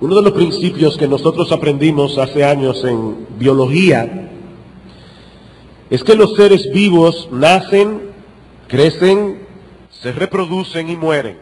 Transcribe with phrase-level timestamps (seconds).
[0.00, 4.30] Uno de los principios que nosotros aprendimos hace años en biología
[5.90, 8.12] es que los seres vivos nacen,
[8.68, 9.44] crecen,
[9.90, 11.40] se reproducen y mueren.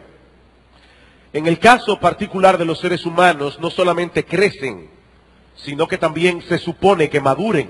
[1.33, 4.89] En el caso particular de los seres humanos, no solamente crecen,
[5.55, 7.69] sino que también se supone que maduren.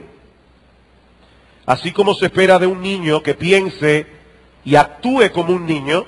[1.65, 4.07] Así como se espera de un niño que piense
[4.63, 6.05] y actúe como un niño,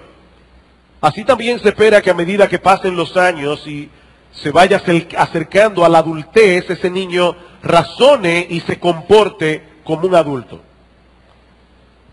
[1.02, 3.90] así también se espera que a medida que pasen los años y
[4.32, 4.82] se vaya
[5.18, 10.62] acercando a la adultez, ese niño razone y se comporte como un adulto.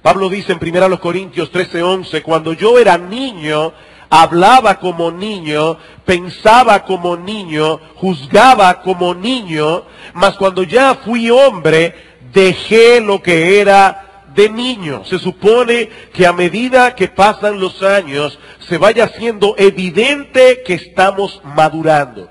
[0.03, 3.73] Pablo dice en 1 Corintios 13:11, cuando yo era niño,
[4.09, 9.83] hablaba como niño, pensaba como niño, juzgaba como niño,
[10.15, 11.95] mas cuando ya fui hombre,
[12.33, 14.06] dejé lo que era
[14.37, 15.05] de niño.
[15.07, 21.41] Se supone que a medida que pasan los años, se vaya haciendo evidente que estamos
[21.43, 22.31] madurando.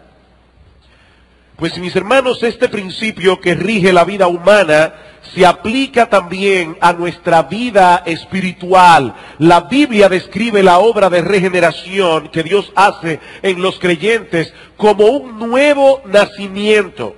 [1.58, 4.94] Pues mis hermanos, este principio que rige la vida humana
[5.34, 9.16] se aplica también a nuestra vida espiritual.
[9.40, 15.40] La Biblia describe la obra de regeneración que Dios hace en los creyentes como un
[15.40, 17.16] nuevo nacimiento.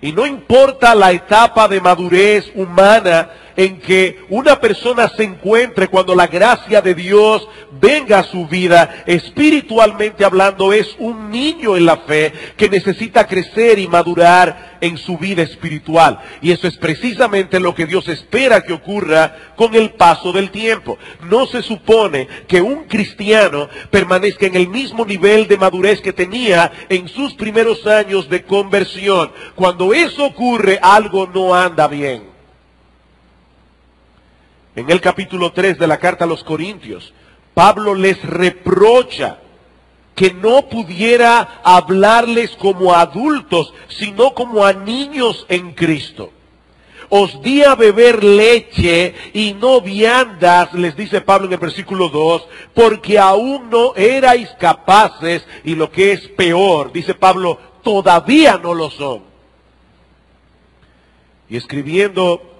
[0.00, 6.14] Y no importa la etapa de madurez humana en que una persona se encuentre cuando
[6.14, 7.48] la gracia de Dios
[7.80, 13.78] venga a su vida, espiritualmente hablando, es un niño en la fe que necesita crecer
[13.78, 16.18] y madurar en su vida espiritual.
[16.40, 20.98] Y eso es precisamente lo que Dios espera que ocurra con el paso del tiempo.
[21.28, 26.72] No se supone que un cristiano permanezca en el mismo nivel de madurez que tenía
[26.88, 29.30] en sus primeros años de conversión.
[29.54, 32.31] Cuando eso ocurre, algo no anda bien
[34.74, 37.12] en el capítulo 3 de la carta a los Corintios,
[37.54, 39.38] Pablo les reprocha
[40.14, 46.30] que no pudiera hablarles como adultos, sino como a niños en Cristo.
[47.08, 52.48] Os di a beber leche y no viandas, les dice Pablo en el versículo 2,
[52.74, 58.90] porque aún no erais capaces, y lo que es peor, dice Pablo, todavía no lo
[58.90, 59.24] son.
[61.50, 62.51] Y escribiendo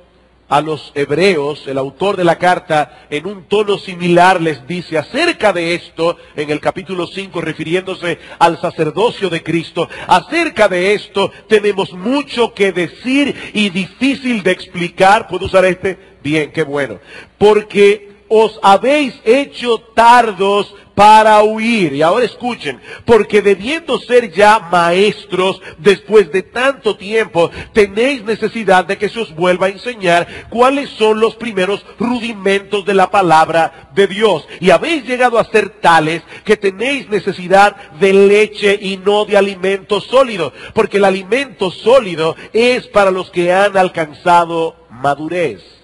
[0.53, 5.51] a los hebreos, el autor de la carta, en un tono similar les dice acerca
[5.51, 11.95] de esto, en el capítulo 5, refiriéndose al sacerdocio de Cristo, acerca de esto tenemos
[11.95, 15.27] mucho que decir y difícil de explicar.
[15.27, 15.99] ¿Puedo usar este?
[16.23, 17.01] Bien, qué bueno.
[17.39, 21.93] Porque os habéis hecho tardos para huir.
[21.93, 28.97] Y ahora escuchen, porque debiendo ser ya maestros después de tanto tiempo, tenéis necesidad de
[28.97, 34.07] que se os vuelva a enseñar cuáles son los primeros rudimentos de la palabra de
[34.07, 34.49] Dios.
[34.61, 40.01] Y habéis llegado a ser tales que tenéis necesidad de leche y no de alimento
[40.01, 45.82] sólido, porque el alimento sólido es para los que han alcanzado madurez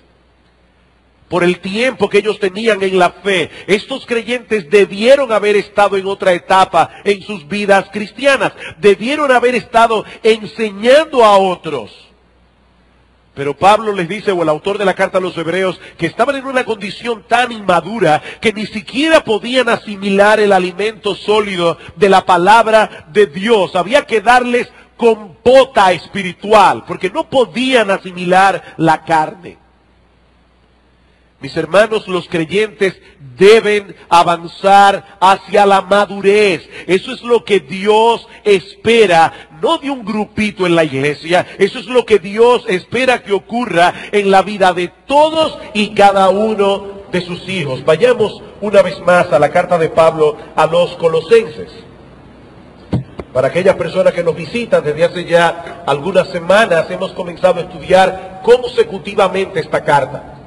[1.29, 3.51] por el tiempo que ellos tenían en la fe.
[3.67, 8.53] Estos creyentes debieron haber estado en otra etapa en sus vidas cristianas.
[8.79, 12.09] Debieron haber estado enseñando a otros.
[13.35, 16.35] Pero Pablo les dice, o el autor de la carta a los hebreos, que estaban
[16.35, 22.27] en una condición tan inmadura que ni siquiera podían asimilar el alimento sólido de la
[22.27, 23.77] palabra de Dios.
[23.77, 29.57] Había que darles compota espiritual, porque no podían asimilar la carne.
[31.41, 33.01] Mis hermanos, los creyentes
[33.37, 36.69] deben avanzar hacia la madurez.
[36.89, 41.47] Eso es lo que Dios espera, no de un grupito en la iglesia.
[41.59, 46.29] Eso es lo que Dios espera que ocurra en la vida de todos y cada
[46.29, 47.85] uno de sus hijos.
[47.85, 51.71] Vayamos una vez más a la carta de Pablo a los colosenses.
[53.33, 58.41] Para aquellas personas que nos visitan desde hace ya algunas semanas, hemos comenzado a estudiar
[58.43, 60.38] consecutivamente esta carta.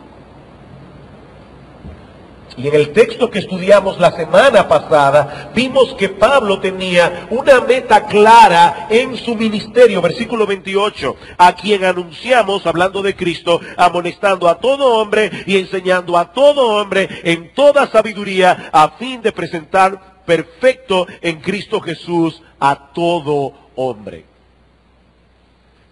[2.57, 8.05] Y en el texto que estudiamos la semana pasada, vimos que Pablo tenía una meta
[8.07, 14.95] clara en su ministerio, versículo 28, a quien anunciamos, hablando de Cristo, amonestando a todo
[14.95, 21.39] hombre y enseñando a todo hombre en toda sabiduría, a fin de presentar perfecto en
[21.39, 24.30] Cristo Jesús a todo hombre.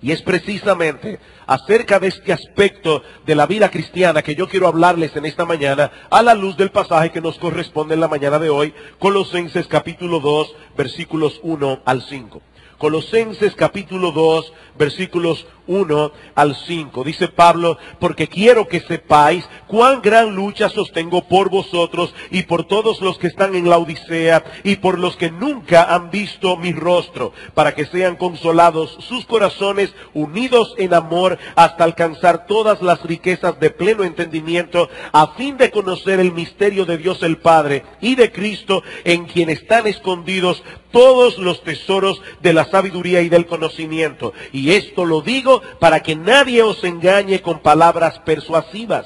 [0.01, 5.15] Y es precisamente acerca de este aspecto de la vida cristiana que yo quiero hablarles
[5.15, 8.49] en esta mañana a la luz del pasaje que nos corresponde en la mañana de
[8.49, 12.41] hoy, Colosenses capítulo 2, versículos 1 al 5.
[12.77, 17.03] Colosenses capítulo 2, versículos 1 al 5.
[17.03, 23.01] Dice Pablo, porque quiero que sepáis cuán gran lucha sostengo por vosotros y por todos
[23.01, 27.33] los que están en la Odisea y por los que nunca han visto mi rostro,
[27.53, 33.69] para que sean consolados sus corazones unidos en amor hasta alcanzar todas las riquezas de
[33.69, 38.81] pleno entendimiento, a fin de conocer el misterio de Dios el Padre y de Cristo,
[39.03, 44.33] en quien están escondidos todos los tesoros de la sabiduría y del conocimiento.
[44.51, 49.05] Y esto lo digo para que nadie os engañe con palabras persuasivas.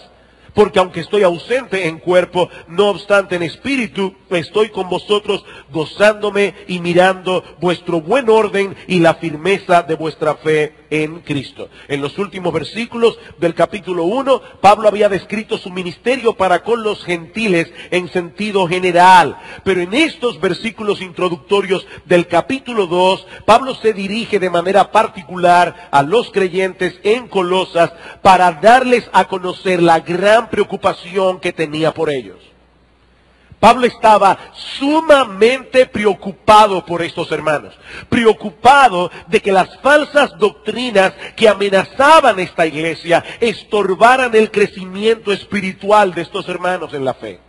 [0.53, 6.79] Porque aunque estoy ausente en cuerpo, no obstante en espíritu, estoy con vosotros gozándome y
[6.79, 11.69] mirando vuestro buen orden y la firmeza de vuestra fe en Cristo.
[11.87, 17.03] En los últimos versículos del capítulo 1, Pablo había descrito su ministerio para con los
[17.03, 19.35] gentiles en sentido general.
[19.63, 26.03] Pero en estos versículos introductorios del capítulo 2, Pablo se dirige de manera particular a
[26.03, 27.91] los creyentes en Colosas
[28.21, 32.52] para darles a conocer la gran preocupación que tenía por ellos.
[33.63, 34.37] Pablo estaba
[34.77, 37.73] sumamente preocupado por estos hermanos,
[38.09, 46.23] preocupado de que las falsas doctrinas que amenazaban esta iglesia estorbaran el crecimiento espiritual de
[46.23, 47.39] estos hermanos en la fe.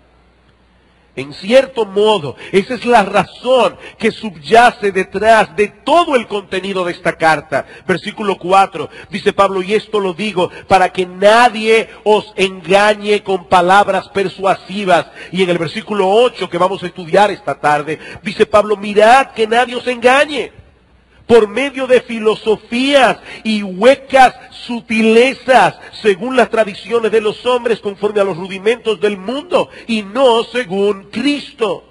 [1.16, 6.92] En cierto modo, esa es la razón que subyace detrás de todo el contenido de
[6.92, 7.66] esta carta.
[7.86, 14.08] Versículo 4, dice Pablo, y esto lo digo para que nadie os engañe con palabras
[14.08, 15.06] persuasivas.
[15.30, 19.46] Y en el versículo 8 que vamos a estudiar esta tarde, dice Pablo, mirad que
[19.46, 20.63] nadie os engañe
[21.26, 28.24] por medio de filosofías y huecas sutilezas, según las tradiciones de los hombres, conforme a
[28.24, 31.84] los rudimentos del mundo, y no según Cristo.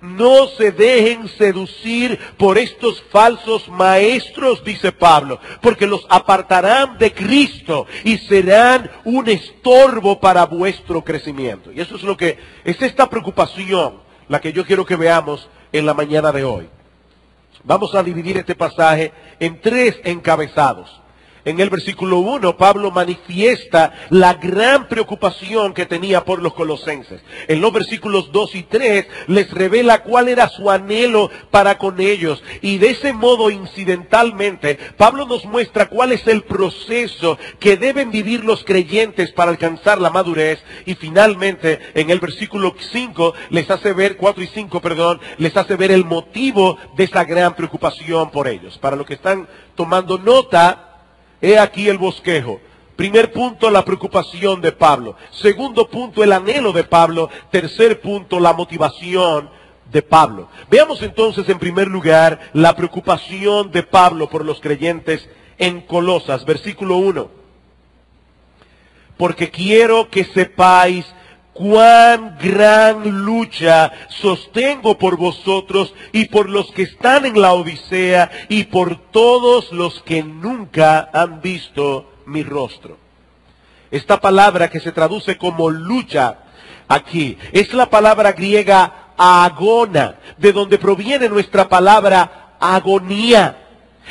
[0.00, 7.86] No se dejen seducir por estos falsos maestros, dice Pablo, porque los apartarán de Cristo
[8.04, 11.72] y serán un estorbo para vuestro crecimiento.
[11.72, 15.86] Y eso es lo que es esta preocupación la que yo quiero que veamos en
[15.86, 16.68] la mañana de hoy.
[17.68, 21.02] Vamos a dividir este pasaje en tres encabezados.
[21.48, 27.22] En el versículo 1, Pablo manifiesta la gran preocupación que tenía por los colosenses.
[27.46, 32.42] En los versículos 2 y 3 les revela cuál era su anhelo para con ellos.
[32.60, 38.44] Y de ese modo, incidentalmente, Pablo nos muestra cuál es el proceso que deben vivir
[38.44, 40.62] los creyentes para alcanzar la madurez.
[40.84, 45.76] Y finalmente, en el versículo 5, les hace ver, 4 y 5, perdón, les hace
[45.76, 48.76] ver el motivo de esa gran preocupación por ellos.
[48.76, 50.87] Para los que están tomando nota,
[51.40, 52.60] He aquí el bosquejo.
[52.96, 55.14] Primer punto, la preocupación de Pablo.
[55.30, 57.30] Segundo punto, el anhelo de Pablo.
[57.50, 59.50] Tercer punto, la motivación
[59.92, 60.48] de Pablo.
[60.70, 66.96] Veamos entonces en primer lugar la preocupación de Pablo por los creyentes en Colosas, versículo
[66.96, 67.30] 1.
[69.16, 71.06] Porque quiero que sepáis
[71.58, 78.64] cuán gran lucha sostengo por vosotros y por los que están en la Odisea y
[78.64, 82.96] por todos los que nunca han visto mi rostro.
[83.90, 86.38] Esta palabra que se traduce como lucha
[86.86, 93.67] aquí es la palabra griega agona, de donde proviene nuestra palabra agonía.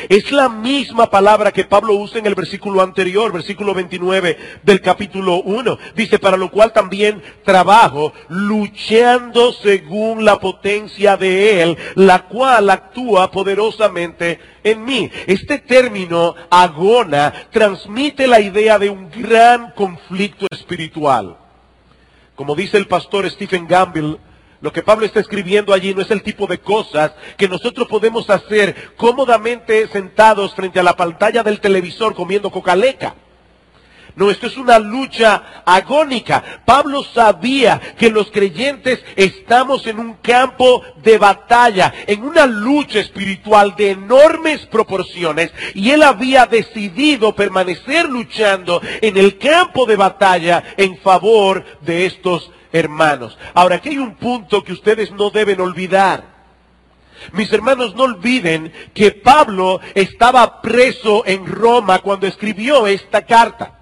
[0.09, 5.41] Es la misma palabra que Pablo usa en el versículo anterior, versículo 29 del capítulo
[5.41, 5.77] 1.
[5.95, 13.31] Dice, para lo cual también trabajo luchando según la potencia de Él, la cual actúa
[13.31, 15.09] poderosamente en mí.
[15.25, 21.37] Este término agona transmite la idea de un gran conflicto espiritual.
[22.35, 24.18] Como dice el pastor Stephen Gamble,
[24.61, 28.30] lo que Pablo está escribiendo allí no es el tipo de cosas que nosotros podemos
[28.30, 33.16] hacer cómodamente sentados frente a la pantalla del televisor comiendo cocaleca.
[34.18, 36.64] No, esto es una lucha agónica.
[36.66, 43.76] Pablo sabía que los creyentes estamos en un campo de batalla, en una lucha espiritual
[43.78, 50.97] de enormes proporciones, y él había decidido permanecer luchando en el campo de batalla en
[50.97, 53.38] favor de estos hermanos.
[53.54, 56.38] Ahora, aquí hay un punto que ustedes no deben olvidar.
[57.31, 63.74] Mis hermanos, no olviden que Pablo estaba preso en Roma cuando escribió esta carta.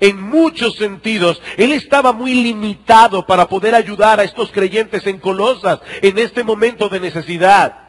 [0.00, 5.78] En muchos sentidos, él estaba muy limitado para poder ayudar a estos creyentes en Colosas
[6.02, 7.85] en este momento de necesidad.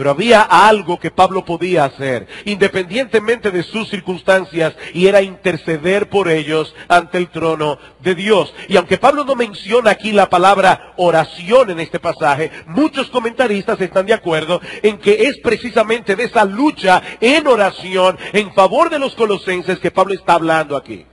[0.00, 6.30] Pero había algo que Pablo podía hacer, independientemente de sus circunstancias, y era interceder por
[6.30, 8.54] ellos ante el trono de Dios.
[8.68, 14.06] Y aunque Pablo no menciona aquí la palabra oración en este pasaje, muchos comentaristas están
[14.06, 19.14] de acuerdo en que es precisamente de esa lucha en oración en favor de los
[19.14, 21.04] colosenses que Pablo está hablando aquí.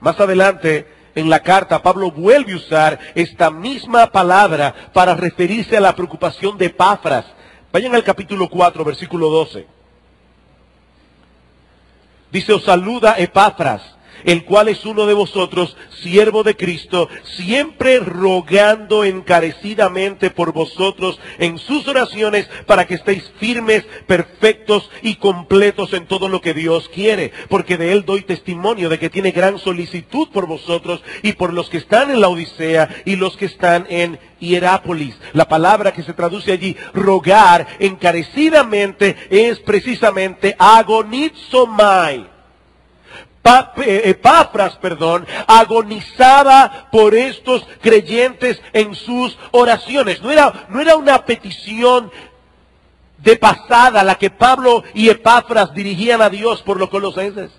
[0.00, 5.80] Más adelante, en la carta, Pablo vuelve a usar esta misma palabra para referirse a
[5.80, 7.24] la preocupación de Epafras
[7.72, 9.66] Vayan al capítulo 4, versículo 12.
[12.32, 19.04] Dice, os saluda Epafras, el cual es uno de vosotros, siervo de Cristo, siempre rogando
[19.04, 26.28] encarecidamente por vosotros en sus oraciones para que estéis firmes, perfectos y completos en todo
[26.28, 30.46] lo que Dios quiere, porque de él doy testimonio de que tiene gran solicitud por
[30.46, 35.16] vosotros y por los que están en la Odisea y los que están en Hierápolis.
[35.32, 42.39] La palabra que se traduce allí, rogar encarecidamente, es precisamente agonizomai
[43.42, 50.20] Epafras, perdón, agonizaba por estos creyentes en sus oraciones.
[50.22, 52.10] No era, no era una petición
[53.18, 57.50] de pasada la que Pablo y Epafras dirigían a Dios por los colosenses.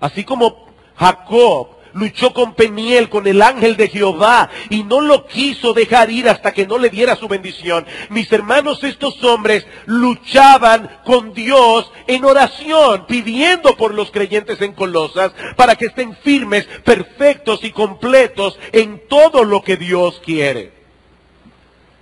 [0.00, 0.66] Así como
[0.96, 6.28] Jacob luchó con Peniel, con el ángel de Jehová, y no lo quiso dejar ir
[6.28, 7.86] hasta que no le diera su bendición.
[8.10, 15.32] Mis hermanos, estos hombres luchaban con Dios en oración, pidiendo por los creyentes en Colosas,
[15.56, 20.72] para que estén firmes, perfectos y completos en todo lo que Dios quiere.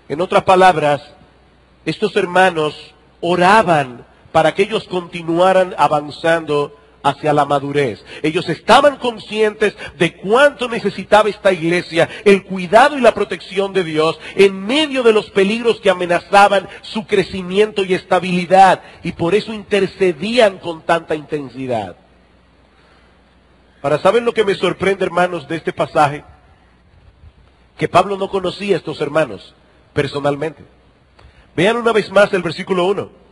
[0.09, 1.03] En otras palabras,
[1.85, 8.05] estos hermanos oraban para que ellos continuaran avanzando hacia la madurez.
[8.23, 14.19] Ellos estaban conscientes de cuánto necesitaba esta iglesia el cuidado y la protección de Dios
[14.37, 20.59] en medio de los peligros que amenazaban su crecimiento y estabilidad y por eso intercedían
[20.59, 21.97] con tanta intensidad.
[23.81, 26.23] Para saber lo que me sorprende, hermanos, de este pasaje,
[27.79, 29.55] que Pablo no conocía a estos hermanos
[29.95, 30.63] personalmente.
[31.57, 33.30] Vean una vez más el versículo 1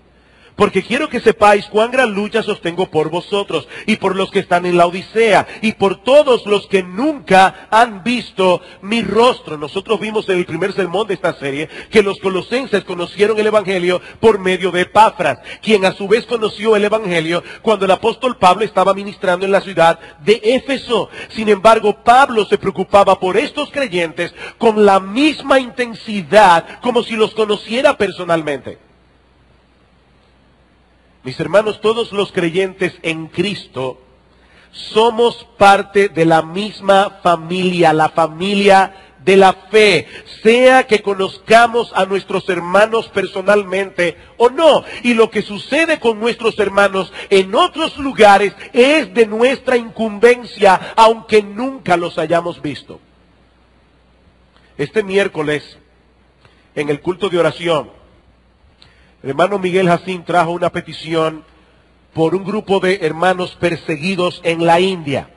[0.59, 4.67] porque quiero que sepáis cuán gran lucha sostengo por vosotros y por los que están
[4.67, 9.57] en la Odisea y por todos los que nunca han visto mi rostro.
[9.57, 14.03] Nosotros vimos en el primer sermón de esta serie que los colosenses conocieron el Evangelio
[14.19, 18.65] por medio de Epafras, quien a su vez conoció el Evangelio cuando el apóstol Pablo
[18.65, 21.09] estaba ministrando en la ciudad de Éfeso.
[21.29, 27.33] Sin embargo, Pablo se preocupaba por estos creyentes con la misma intensidad como si los
[27.33, 28.88] conociera personalmente.
[31.29, 34.01] Mis hermanos, todos los creyentes en Cristo
[34.73, 40.09] somos parte de la misma familia, la familia de la fe,
[40.43, 44.85] sea que conozcamos a nuestros hermanos personalmente o no.
[45.03, 51.43] Y lo que sucede con nuestros hermanos en otros lugares es de nuestra incumbencia, aunque
[51.43, 53.01] nunca los hayamos visto.
[54.79, 55.77] Este miércoles,
[56.75, 57.98] en el culto de oración,
[59.23, 61.45] el hermano Miguel Jacín trajo una petición
[62.15, 65.31] por un grupo de hermanos perseguidos en la India.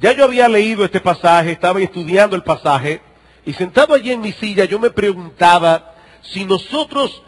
[0.00, 3.00] Ya yo había leído este pasaje, estaba estudiando el pasaje,
[3.44, 7.22] y sentado allí en mi silla yo me preguntaba si nosotros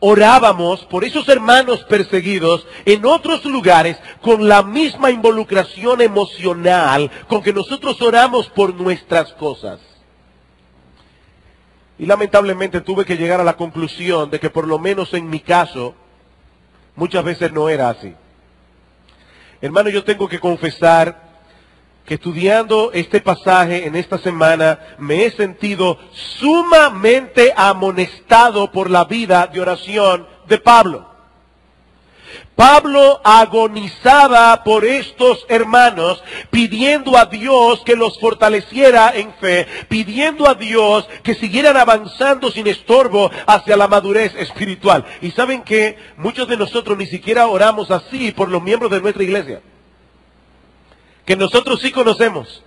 [0.00, 7.52] orábamos por esos hermanos perseguidos en otros lugares con la misma involucración emocional con que
[7.52, 9.80] nosotros oramos por nuestras cosas.
[12.00, 15.38] Y lamentablemente tuve que llegar a la conclusión de que por lo menos en mi
[15.40, 15.94] caso,
[16.96, 18.14] muchas veces no era así.
[19.60, 21.28] Hermano, yo tengo que confesar
[22.06, 29.46] que estudiando este pasaje en esta semana me he sentido sumamente amonestado por la vida
[29.46, 31.09] de oración de Pablo.
[32.60, 40.52] Pablo agonizaba por estos hermanos, pidiendo a Dios que los fortaleciera en fe, pidiendo a
[40.52, 45.06] Dios que siguieran avanzando sin estorbo hacia la madurez espiritual.
[45.22, 49.22] Y saben que muchos de nosotros ni siquiera oramos así por los miembros de nuestra
[49.22, 49.62] iglesia,
[51.24, 52.62] que nosotros sí conocemos.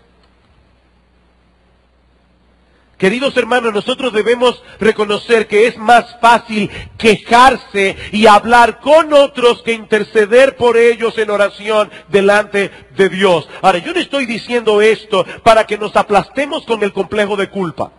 [3.04, 9.74] Queridos hermanos, nosotros debemos reconocer que es más fácil quejarse y hablar con otros que
[9.74, 13.50] interceder por ellos en oración delante de Dios.
[13.62, 17.92] Ahora, yo no estoy diciendo esto para que nos aplastemos con el complejo de culpa.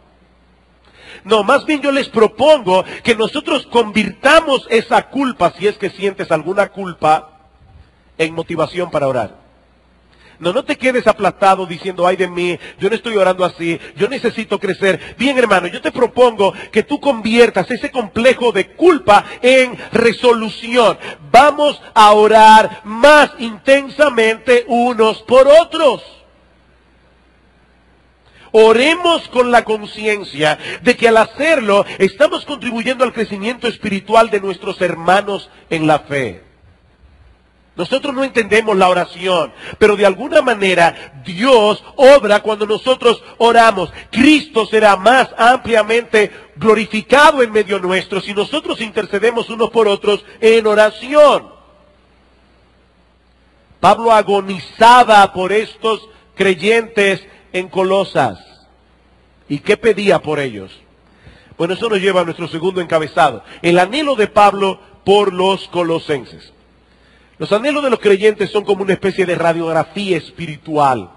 [1.23, 6.33] No, más bien yo les propongo que nosotros convirtamos esa culpa, si es que sientes
[6.33, 7.41] alguna culpa,
[8.17, 9.44] en motivación para orar.
[10.39, 14.09] No, no te quedes aplastado diciendo, ay de mí, yo no estoy orando así, yo
[14.09, 15.15] necesito crecer.
[15.19, 20.99] Bien, hermano, yo te propongo que tú conviertas ese complejo de culpa en resolución.
[21.31, 26.03] Vamos a orar más intensamente unos por otros.
[28.57, 34.81] Oremos con la conciencia de que al hacerlo estamos contribuyendo al crecimiento espiritual de nuestros
[34.81, 36.44] hermanos en la fe.
[37.77, 43.93] Nosotros no entendemos la oración, pero de alguna manera Dios obra cuando nosotros oramos.
[44.11, 50.67] Cristo será más ampliamente glorificado en medio nuestro si nosotros intercedemos unos por otros en
[50.69, 51.49] oración.
[53.81, 58.39] Pablo agonizaba por estos creyentes en Colosas.
[59.49, 60.71] ¿Y qué pedía por ellos?
[61.59, 63.43] Bueno, eso nos lleva a nuestro segundo encabezado.
[63.63, 66.55] El anhelo de Pablo por los colosenses.
[67.39, 71.11] Los anhelos de los creyentes son como una especie de radiografía espiritual.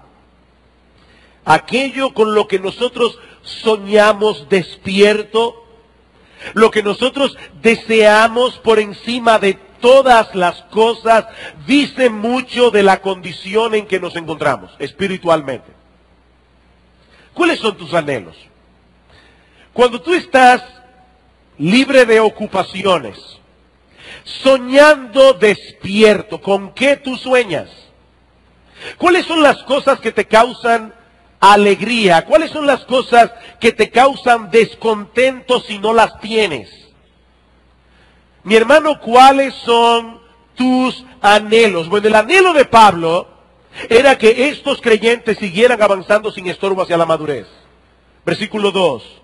[1.44, 5.64] Aquello con lo que nosotros soñamos despierto,
[6.54, 11.26] lo que nosotros deseamos por encima de todas las cosas,
[11.66, 15.72] dice mucho de la condición en que nos encontramos espiritualmente.
[17.32, 18.36] ¿Cuáles son tus anhelos?
[19.72, 20.62] Cuando tú estás
[21.56, 23.16] libre de ocupaciones,
[24.42, 27.70] soñando despierto, ¿con qué tú sueñas?
[28.96, 30.94] ¿Cuáles son las cosas que te causan
[31.40, 32.24] alegría?
[32.24, 36.68] ¿Cuáles son las cosas que te causan descontento si no las tienes?
[38.44, 40.20] Mi hermano, ¿cuáles son
[40.54, 41.88] tus anhelos?
[41.88, 43.28] Bueno, el anhelo de Pablo
[43.88, 47.46] era que estos creyentes siguieran avanzando sin estorbo hacia la madurez.
[48.24, 49.17] Versículo 2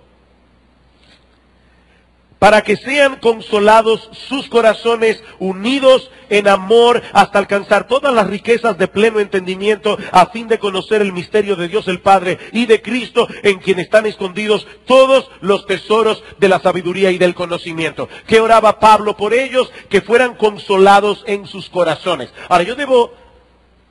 [2.39, 8.89] para que sean consolados sus corazones unidos en amor hasta alcanzar todas las riquezas de
[8.89, 13.29] pleno entendimiento a fin de conocer el misterio de Dios el Padre y de Cristo
[13.43, 18.09] en quien están escondidos todos los tesoros de la sabiduría y del conocimiento.
[18.27, 22.31] Que oraba Pablo por ellos, que fueran consolados en sus corazones.
[22.49, 23.13] Ahora yo debo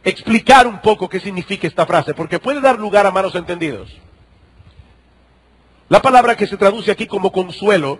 [0.03, 3.89] explicar un poco qué significa esta frase, porque puede dar lugar a malos entendidos.
[5.89, 7.99] La palabra que se traduce aquí como consuelo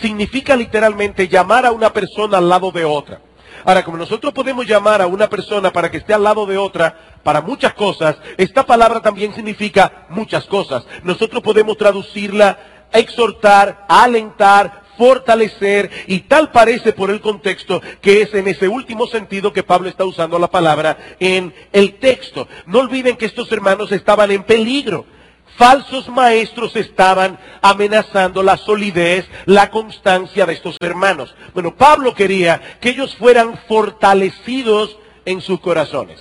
[0.00, 3.20] significa literalmente llamar a una persona al lado de otra.
[3.64, 7.18] Ahora, como nosotros podemos llamar a una persona para que esté al lado de otra
[7.22, 10.84] para muchas cosas, esta palabra también significa muchas cosas.
[11.02, 12.58] Nosotros podemos traducirla,
[12.92, 19.52] exhortar, alentar, fortalecer, y tal parece por el contexto que es en ese último sentido
[19.52, 22.46] que Pablo está usando la palabra en el texto.
[22.66, 25.06] No olviden que estos hermanos estaban en peligro
[25.56, 31.34] falsos maestros estaban amenazando la solidez, la constancia de estos hermanos.
[31.52, 36.20] Bueno, Pablo quería que ellos fueran fortalecidos en sus corazones.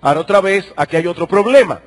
[0.00, 1.80] Ahora otra vez, aquí hay otro problema.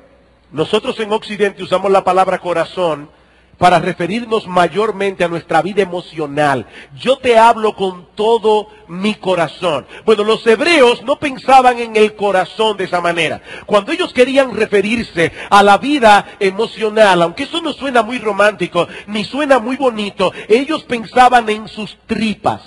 [0.50, 3.10] Nosotros en Occidente usamos la palabra corazón
[3.58, 6.66] para referirnos mayormente a nuestra vida emocional.
[6.98, 9.86] Yo te hablo con todo mi corazón.
[10.04, 13.40] Bueno, los hebreos no pensaban en el corazón de esa manera.
[13.64, 19.24] Cuando ellos querían referirse a la vida emocional, aunque eso no suena muy romántico, ni
[19.24, 22.62] suena muy bonito, ellos pensaban en sus tripas.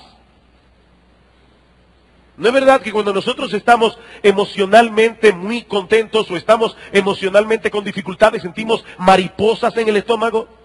[2.38, 8.41] ¿No es verdad que cuando nosotros estamos emocionalmente muy contentos o estamos emocionalmente con dificultades
[8.41, 10.59] sentimos mariposas en el estómago?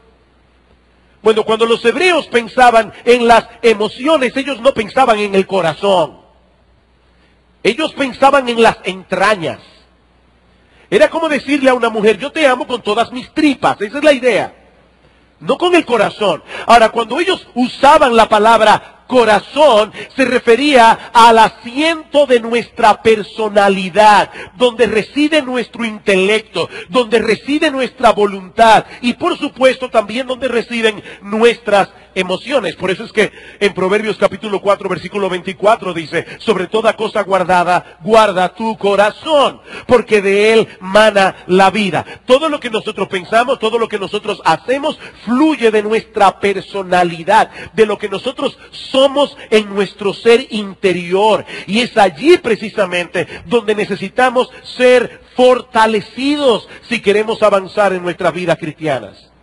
[1.25, 6.19] Bueno, cuando los hebreos pensaban en las emociones, ellos no pensaban en el corazón.
[7.63, 9.61] Ellos pensaban en las entrañas.
[10.91, 13.81] Era como decirle a una mujer, yo te amo con todas mis tripas.
[13.81, 14.55] Esa es la idea.
[15.41, 16.43] No con el corazón.
[16.67, 24.87] Ahora, cuando ellos usaban la palabra corazón se refería al asiento de nuestra personalidad, donde
[24.87, 32.77] reside nuestro intelecto, donde reside nuestra voluntad y por supuesto también donde residen nuestras emociones.
[32.77, 37.99] Por eso es que en Proverbios capítulo 4 versículo 24 dice, sobre toda cosa guardada,
[38.03, 42.05] guarda tu corazón, porque de él mana la vida.
[42.27, 47.87] Todo lo que nosotros pensamos, todo lo que nosotros hacemos, fluye de nuestra personalidad, de
[47.87, 51.45] lo que nosotros somos en nuestro ser interior.
[51.67, 59.34] Y es allí precisamente donde necesitamos ser fortalecidos si queremos avanzar en nuestras vidas cristianas.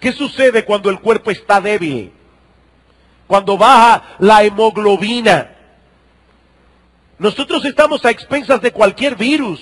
[0.00, 2.12] ¿Qué sucede cuando el cuerpo está débil?
[3.26, 5.52] Cuando baja la hemoglobina.
[7.18, 9.60] Nosotros estamos a expensas de cualquier virus.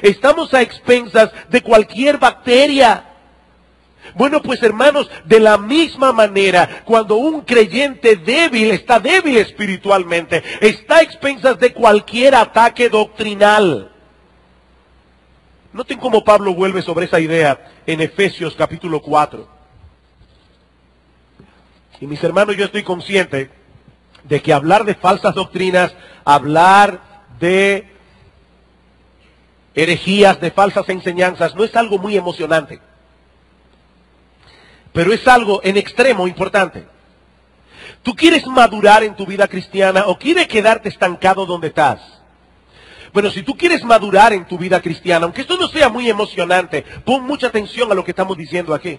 [0.00, 3.04] Estamos a expensas de cualquier bacteria.
[4.14, 10.96] Bueno, pues hermanos, de la misma manera, cuando un creyente débil está débil espiritualmente, está
[10.96, 13.91] a expensas de cualquier ataque doctrinal.
[15.72, 19.48] Noten cómo Pablo vuelve sobre esa idea en Efesios capítulo 4.
[22.00, 23.50] Y mis hermanos, yo estoy consciente
[24.24, 27.00] de que hablar de falsas doctrinas, hablar
[27.38, 27.88] de
[29.74, 32.80] herejías, de falsas enseñanzas, no es algo muy emocionante.
[34.92, 36.86] Pero es algo en extremo importante.
[38.02, 42.21] ¿Tú quieres madurar en tu vida cristiana o quieres quedarte estancado donde estás?
[43.12, 46.82] Bueno, si tú quieres madurar en tu vida cristiana, aunque esto no sea muy emocionante,
[47.04, 48.98] pon mucha atención a lo que estamos diciendo aquí.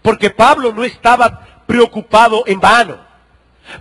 [0.00, 3.12] Porque Pablo no estaba preocupado en vano.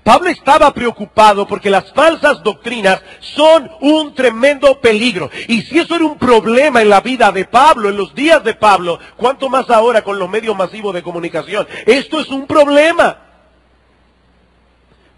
[0.03, 5.29] Pablo estaba preocupado porque las falsas doctrinas son un tremendo peligro.
[5.47, 8.53] Y si eso era un problema en la vida de Pablo, en los días de
[8.53, 11.67] Pablo, ¿cuánto más ahora con los medios masivos de comunicación?
[11.85, 13.30] Esto es un problema.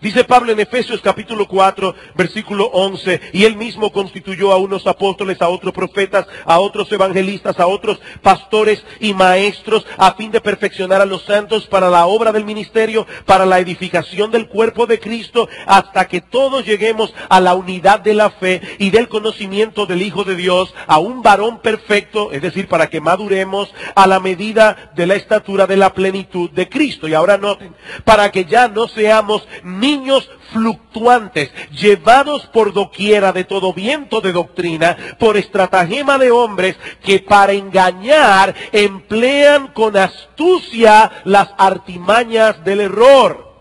[0.03, 5.41] Dice Pablo en Efesios capítulo 4, versículo 11, y él mismo constituyó a unos apóstoles,
[5.41, 10.99] a otros profetas, a otros evangelistas, a otros pastores y maestros, a fin de perfeccionar
[10.99, 15.47] a los santos para la obra del ministerio, para la edificación del cuerpo de Cristo,
[15.67, 20.25] hasta que todos lleguemos a la unidad de la fe y del conocimiento del Hijo
[20.25, 25.07] de Dios, a un varón perfecto, es decir, para que maduremos a la medida de
[25.07, 27.07] la estatura de la plenitud de Cristo.
[27.07, 33.43] Y ahora noten, para que ya no seamos ni niños fluctuantes, llevados por doquiera de
[33.43, 41.49] todo viento de doctrina, por estratagema de hombres que para engañar emplean con astucia las
[41.57, 43.53] artimañas del error.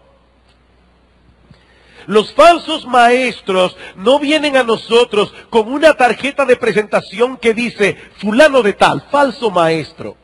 [2.06, 8.62] Los falsos maestros no vienen a nosotros con una tarjeta de presentación que dice fulano
[8.62, 10.16] de tal, falso maestro.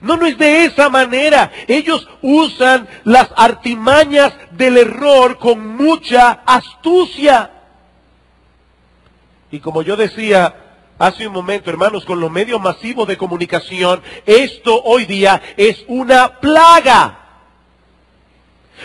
[0.00, 1.50] No, no es de esa manera.
[1.66, 7.50] Ellos usan las artimañas del error con mucha astucia.
[9.50, 10.54] Y como yo decía
[10.98, 16.40] hace un momento, hermanos, con los medios masivos de comunicación, esto hoy día es una
[16.40, 17.20] plaga.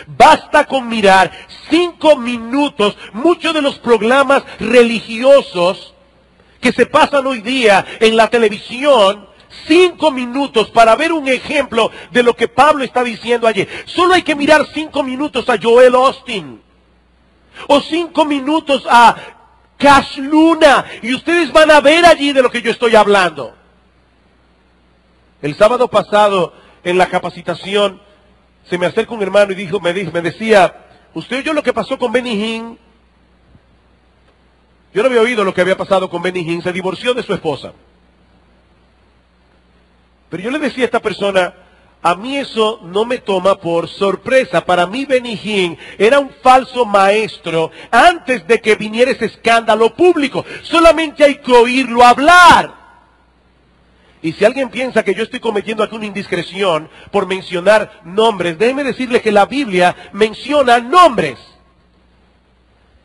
[0.06, 1.30] Basta con mirar
[1.70, 5.94] cinco minutos, muchos de los programas religiosos
[6.60, 9.28] que se pasan hoy día en la televisión,
[9.66, 13.66] cinco minutos para ver un ejemplo de lo que Pablo está diciendo allí.
[13.86, 16.62] Solo hay que mirar cinco minutos a Joel Austin.
[17.68, 19.16] O cinco minutos a
[19.76, 20.84] Cash Luna.
[21.02, 23.54] Y ustedes van a ver allí de lo que yo estoy hablando.
[25.40, 28.00] El sábado pasado, en la capacitación,
[28.68, 31.98] se me acerca un hermano y dijo, me, me decía, ¿usted oyó lo que pasó
[31.98, 32.78] con Benny Hinn?
[34.94, 36.62] Yo no había oído lo que había pasado con Benny Hinn.
[36.62, 37.72] Se divorció de su esposa.
[40.32, 41.52] Pero yo le decía a esta persona,
[42.00, 44.64] a mí eso no me toma por sorpresa.
[44.64, 50.42] Para mí Benijín era un falso maestro antes de que viniera ese escándalo público.
[50.62, 52.72] Solamente hay que oírlo hablar.
[54.22, 58.84] Y si alguien piensa que yo estoy cometiendo aquí una indiscreción por mencionar nombres, déjeme
[58.84, 61.38] decirle que la Biblia menciona nombres.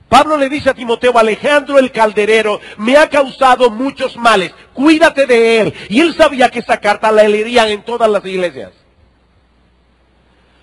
[0.09, 5.59] Pablo le dice a Timoteo, Alejandro el calderero me ha causado muchos males, cuídate de
[5.59, 5.73] él.
[5.89, 8.71] Y él sabía que esa carta la leerían en todas las iglesias.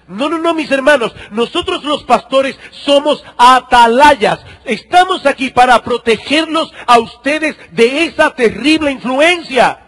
[0.07, 4.40] No, no, no, mis hermanos, nosotros los pastores somos atalayas.
[4.64, 9.84] Estamos aquí para protegerlos a ustedes de esa terrible influencia.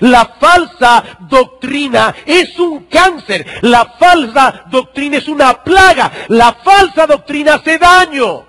[0.00, 3.46] La falsa doctrina es un cáncer.
[3.62, 6.12] La falsa doctrina es una plaga.
[6.28, 8.46] La falsa doctrina hace daño.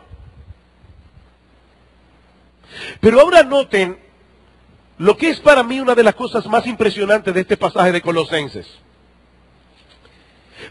[3.00, 4.00] Pero ahora noten
[4.98, 8.02] lo que es para mí una de las cosas más impresionantes de este pasaje de
[8.02, 8.68] Colosenses.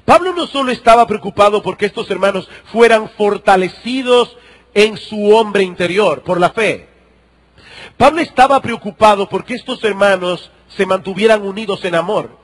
[0.04, 4.36] Pablo no solo estaba preocupado porque estos hermanos fueran fortalecidos
[4.72, 6.88] en su hombre interior por la fe.
[7.96, 12.38] Pablo estaba preocupado porque estos hermanos se mantuvieran unidos en amor.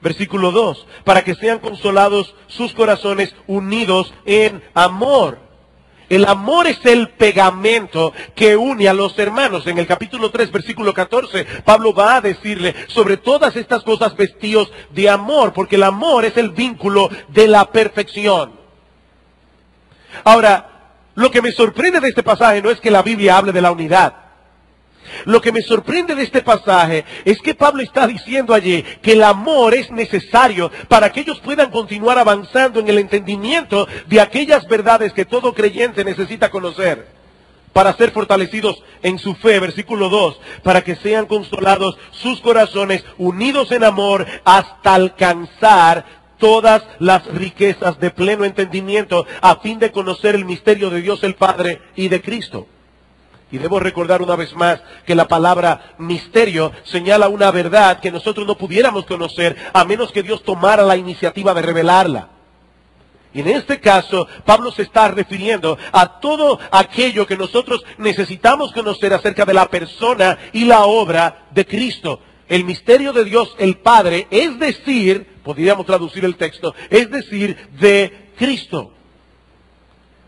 [0.00, 5.38] Versículo 2, para que sean consolados sus corazones unidos en amor.
[6.08, 9.66] El amor es el pegamento que une a los hermanos.
[9.66, 14.70] En el capítulo 3, versículo 14, Pablo va a decirle sobre todas estas cosas vestidos
[14.90, 18.52] de amor, porque el amor es el vínculo de la perfección.
[20.22, 20.76] Ahora,
[21.16, 23.72] lo que me sorprende de este pasaje no es que la Biblia hable de la
[23.72, 24.25] unidad.
[25.24, 29.22] Lo que me sorprende de este pasaje es que Pablo está diciendo allí que el
[29.22, 35.12] amor es necesario para que ellos puedan continuar avanzando en el entendimiento de aquellas verdades
[35.12, 37.16] que todo creyente necesita conocer.
[37.72, 43.70] para ser fortalecidos en su fe, versículo 2, para que sean consolados sus corazones, unidos
[43.70, 46.06] en amor, hasta alcanzar
[46.38, 51.34] todas las riquezas de pleno entendimiento, a fin de conocer el misterio de Dios el
[51.34, 52.66] Padre y de Cristo.
[53.50, 58.46] Y debo recordar una vez más que la palabra misterio señala una verdad que nosotros
[58.46, 62.30] no pudiéramos conocer a menos que Dios tomara la iniciativa de revelarla.
[63.32, 69.12] Y en este caso, Pablo se está refiriendo a todo aquello que nosotros necesitamos conocer
[69.12, 72.20] acerca de la persona y la obra de Cristo.
[72.48, 78.32] El misterio de Dios el Padre, es decir, podríamos traducir el texto, es decir, de
[78.38, 78.95] Cristo.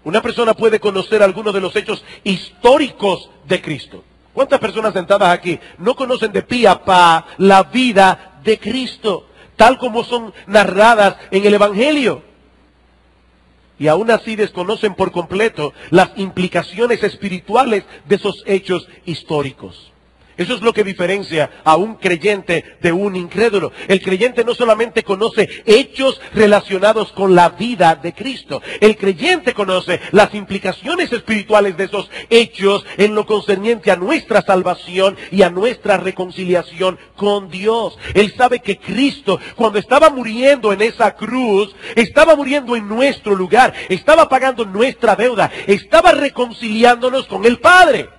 [0.09, 4.03] Una persona puede conocer algunos de los hechos históricos de Cristo.
[4.33, 9.77] ¿Cuántas personas sentadas aquí no conocen de pie a pa la vida de Cristo, tal
[9.77, 12.23] como son narradas en el Evangelio?
[13.79, 19.93] Y aún así desconocen por completo las implicaciones espirituales de esos hechos históricos.
[20.39, 23.73] Eso es lo que diferencia a un creyente de un incrédulo.
[23.89, 30.01] El creyente no solamente conoce hechos relacionados con la vida de Cristo, el creyente conoce
[30.13, 35.97] las implicaciones espirituales de esos hechos en lo concerniente a nuestra salvación y a nuestra
[35.97, 37.99] reconciliación con Dios.
[38.15, 43.75] Él sabe que Cristo, cuando estaba muriendo en esa cruz, estaba muriendo en nuestro lugar,
[43.89, 48.18] estaba pagando nuestra deuda, estaba reconciliándonos con el Padre.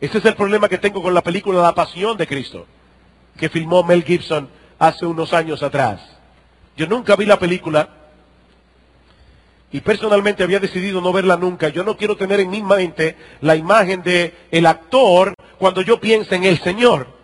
[0.00, 2.66] Ese es el problema que tengo con la película La Pasión de Cristo,
[3.36, 6.00] que filmó Mel Gibson hace unos años atrás.
[6.76, 7.88] Yo nunca vi la película
[9.72, 11.70] y personalmente había decidido no verla nunca.
[11.70, 14.34] Yo no quiero tener en mi mente la imagen de
[14.66, 17.15] actor cuando yo piense en el Señor.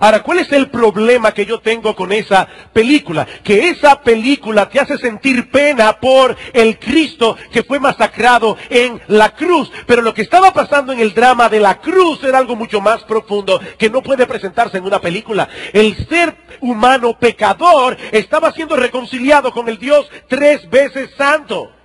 [0.00, 3.26] Ahora, ¿cuál es el problema que yo tengo con esa película?
[3.42, 9.34] Que esa película te hace sentir pena por el Cristo que fue masacrado en la
[9.34, 9.70] cruz.
[9.86, 13.04] Pero lo que estaba pasando en el drama de la cruz era algo mucho más
[13.04, 15.48] profundo que no puede presentarse en una película.
[15.72, 21.75] El ser humano pecador estaba siendo reconciliado con el Dios tres veces santo.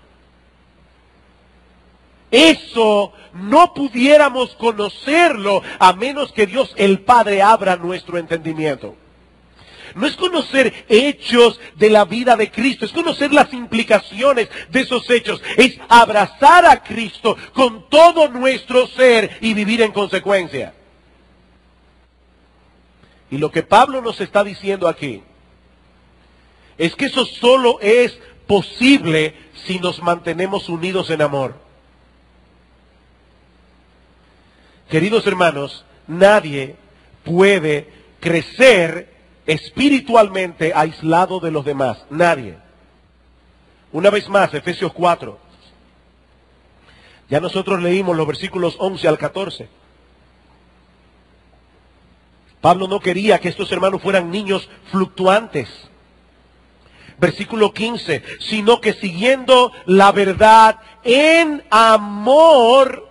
[2.32, 8.96] Eso no pudiéramos conocerlo a menos que Dios el Padre abra nuestro entendimiento.
[9.96, 15.10] No es conocer hechos de la vida de Cristo, es conocer las implicaciones de esos
[15.10, 20.74] hechos, es abrazar a Cristo con todo nuestro ser y vivir en consecuencia.
[23.30, 25.22] Y lo que Pablo nos está diciendo aquí
[26.78, 28.18] es que eso solo es
[28.48, 31.71] posible si nos mantenemos unidos en amor.
[34.92, 36.76] Queridos hermanos, nadie
[37.24, 37.88] puede
[38.20, 39.10] crecer
[39.46, 42.04] espiritualmente aislado de los demás.
[42.10, 42.58] Nadie.
[43.94, 45.40] Una vez más, Efesios 4.
[47.30, 49.70] Ya nosotros leímos los versículos 11 al 14.
[52.60, 55.70] Pablo no quería que estos hermanos fueran niños fluctuantes.
[57.18, 63.11] Versículo 15, sino que siguiendo la verdad en amor,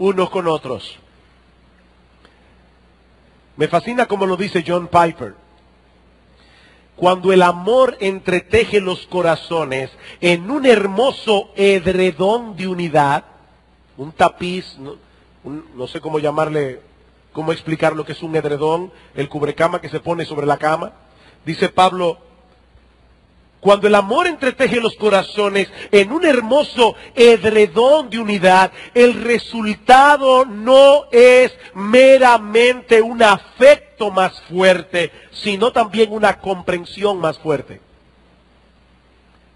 [0.00, 0.98] unos con otros.
[3.56, 5.34] Me fascina como lo dice John Piper.
[6.96, 13.24] Cuando el amor entreteje los corazones en un hermoso edredón de unidad,
[13.96, 14.96] un tapiz, no,
[15.74, 16.80] no sé cómo llamarle,
[17.32, 20.92] cómo explicar lo que es un edredón, el cubrecama que se pone sobre la cama,
[21.44, 22.18] dice Pablo,
[23.60, 31.04] cuando el amor entreteje los corazones en un hermoso edredón de unidad, el resultado no
[31.12, 37.89] es meramente un afecto más fuerte, sino también una comprensión más fuerte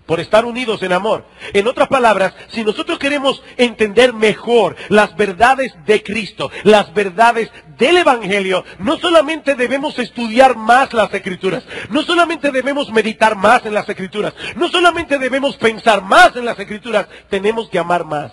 [0.07, 1.25] por estar unidos en amor.
[1.53, 7.97] En otras palabras, si nosotros queremos entender mejor las verdades de Cristo, las verdades del
[7.97, 13.89] Evangelio, no solamente debemos estudiar más las escrituras, no solamente debemos meditar más en las
[13.89, 18.33] escrituras, no solamente debemos pensar más en las escrituras, tenemos que amar más.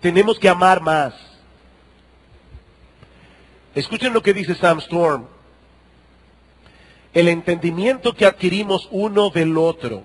[0.00, 1.14] Tenemos que amar más.
[3.74, 5.26] Escuchen lo que dice Sam Storm
[7.14, 10.04] el entendimiento que adquirimos uno del otro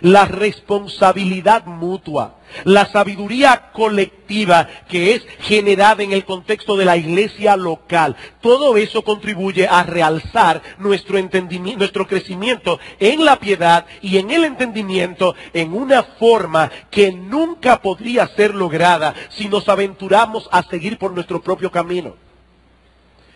[0.00, 7.56] la responsabilidad mutua, la sabiduría colectiva que es generada en el contexto de la iglesia
[7.56, 8.16] local.
[8.40, 14.44] Todo eso contribuye a realzar nuestro entendimiento, nuestro crecimiento en la piedad y en el
[14.44, 21.12] entendimiento en una forma que nunca podría ser lograda si nos aventuramos a seguir por
[21.12, 22.14] nuestro propio camino.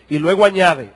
[0.09, 0.91] Y luego añade,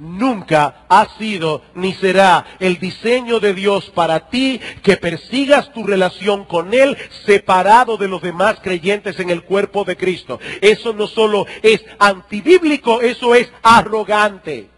[0.00, 6.44] nunca ha sido ni será el diseño de Dios para ti que persigas tu relación
[6.44, 10.40] con Él separado de los demás creyentes en el cuerpo de Cristo.
[10.60, 14.68] Eso no solo es antibíblico, eso es arrogante.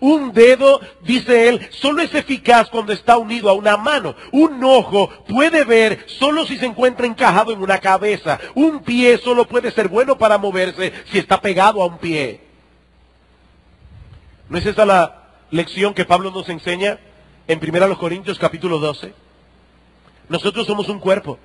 [0.00, 4.14] Un dedo, dice él, solo es eficaz cuando está unido a una mano.
[4.30, 8.38] Un ojo puede ver solo si se encuentra encajado en una cabeza.
[8.54, 12.47] Un pie solo puede ser bueno para moverse si está pegado a un pie.
[14.48, 16.98] ¿No es esa la lección que Pablo nos enseña
[17.46, 19.12] en 1 Corintios capítulo 12?
[20.30, 21.38] Nosotros somos un cuerpo.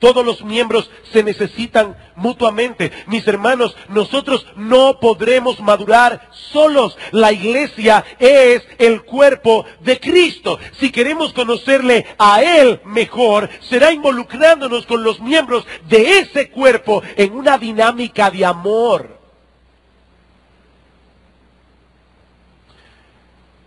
[0.00, 2.92] Todos los miembros se necesitan mutuamente.
[3.06, 6.98] Mis hermanos, nosotros no podremos madurar solos.
[7.10, 10.58] La iglesia es el cuerpo de Cristo.
[10.78, 17.32] Si queremos conocerle a Él mejor, será involucrándonos con los miembros de ese cuerpo en
[17.32, 19.13] una dinámica de amor.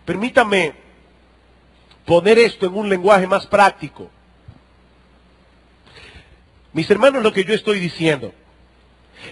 [0.08, 0.72] Permítame
[2.06, 4.08] poner esto en un lenguaje más práctico.
[6.72, 8.32] Mis hermanos, lo que yo estoy diciendo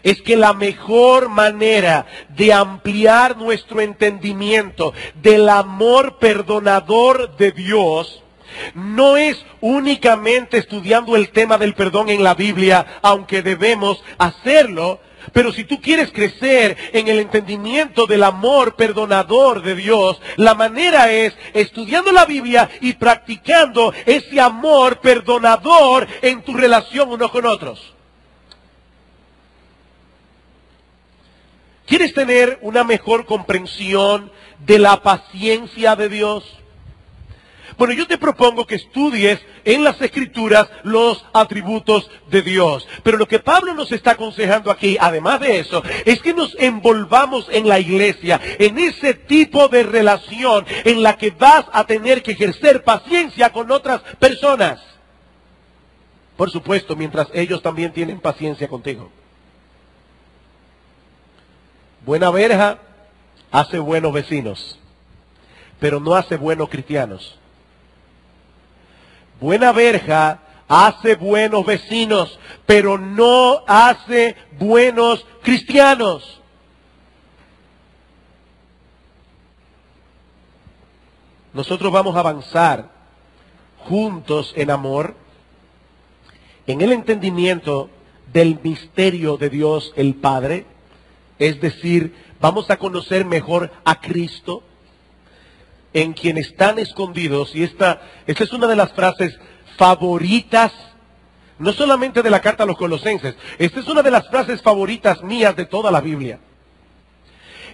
[0.03, 8.23] es que la mejor manera de ampliar nuestro entendimiento del amor perdonador de Dios
[8.75, 15.01] no es únicamente estudiando el tema del perdón en la Biblia, aunque debemos hacerlo,
[15.33, 21.13] pero si tú quieres crecer en el entendimiento del amor perdonador de Dios, la manera
[21.13, 27.95] es estudiando la Biblia y practicando ese amor perdonador en tu relación unos con otros.
[31.87, 36.45] ¿Quieres tener una mejor comprensión de la paciencia de Dios?
[37.79, 42.89] Bueno, yo te propongo que estudies en las escrituras los atributos de Dios.
[43.03, 47.49] Pero lo que Pablo nos está aconsejando aquí, además de eso, es que nos envolvamos
[47.51, 52.33] en la iglesia, en ese tipo de relación en la que vas a tener que
[52.33, 54.81] ejercer paciencia con otras personas.
[56.37, 59.11] Por supuesto, mientras ellos también tienen paciencia contigo.
[62.07, 62.79] Buena verja
[63.51, 64.79] hace buenos vecinos,
[65.79, 67.39] pero no hace buenos cristianos.
[69.41, 76.41] Buena verja hace buenos vecinos, pero no hace buenos cristianos.
[81.53, 82.91] Nosotros vamos a avanzar
[83.79, 85.15] juntos en amor,
[86.67, 87.89] en el entendimiento
[88.33, 90.67] del misterio de Dios el Padre,
[91.39, 94.63] es decir, vamos a conocer mejor a Cristo,
[95.97, 99.41] en quien están escondidos, y esta, esta es una de las frases
[99.79, 100.71] favoritas,
[101.59, 105.23] no solamente de la carta a los colosenses, esta es una de las frases favoritas
[105.23, 106.39] mías de toda la Biblia.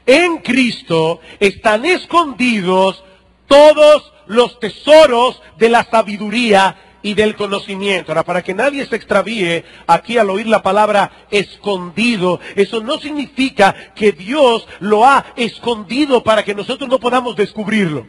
[0.07, 3.03] En Cristo están escondidos
[3.49, 8.13] todos los tesoros de la sabiduría y del conocimiento.
[8.13, 13.75] Ahora, para que nadie se extravíe aquí al oír la palabra escondido, eso no significa
[13.95, 18.07] que Dios lo ha escondido para que nosotros no podamos descubrirlo.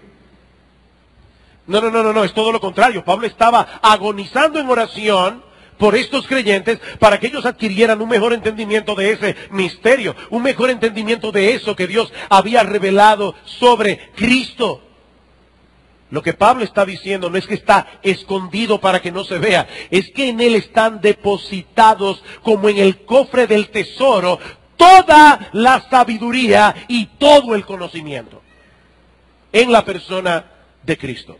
[1.65, 3.05] No, no, no, no, no, es todo lo contrario.
[3.05, 5.43] Pablo estaba agonizando en oración
[5.77, 10.69] por estos creyentes para que ellos adquirieran un mejor entendimiento de ese misterio, un mejor
[10.69, 14.81] entendimiento de eso que Dios había revelado sobre Cristo.
[16.13, 19.67] Lo que Pablo está diciendo no es que está escondido para que no se vea,
[19.89, 24.37] es que en él están depositados como en el cofre del tesoro
[24.77, 28.43] toda la sabiduría y todo el conocimiento
[29.51, 30.45] en la persona
[30.83, 31.39] de Cristo.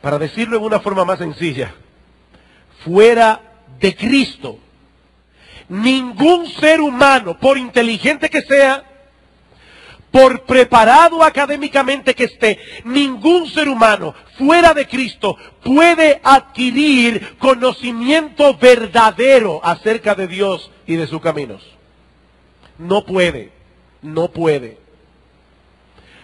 [0.00, 1.76] Para decirlo en una forma más sencilla,
[2.84, 3.40] fuera
[3.78, 4.58] de Cristo,
[5.68, 8.82] ningún ser humano, por inteligente que sea,
[10.14, 19.60] por preparado académicamente que esté, ningún ser humano fuera de Cristo puede adquirir conocimiento verdadero
[19.64, 21.64] acerca de Dios y de sus caminos.
[22.78, 23.50] No puede,
[24.02, 24.78] no puede.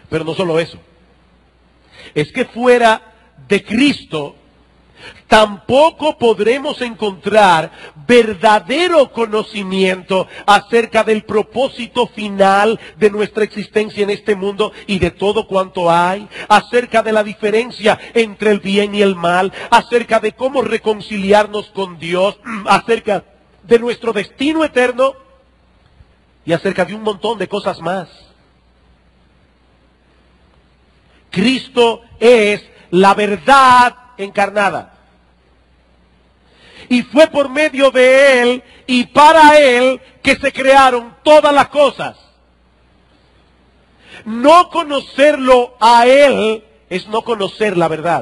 [0.08, 0.78] Pero no solo eso.
[2.14, 3.02] Es que fuera
[3.48, 4.36] de Cristo,
[5.28, 7.70] tampoco podremos encontrar
[8.06, 15.46] verdadero conocimiento acerca del propósito final de nuestra existencia en este mundo y de todo
[15.46, 20.62] cuanto hay, acerca de la diferencia entre el bien y el mal, acerca de cómo
[20.62, 23.24] reconciliarnos con Dios, acerca
[23.62, 25.14] de nuestro destino eterno
[26.44, 28.08] y acerca de un montón de cosas más.
[31.30, 34.94] Cristo es la verdad encarnada.
[36.88, 42.16] Y fue por medio de Él y para Él que se crearon todas las cosas.
[44.24, 48.20] No conocerlo a Él es no conocer la verdad.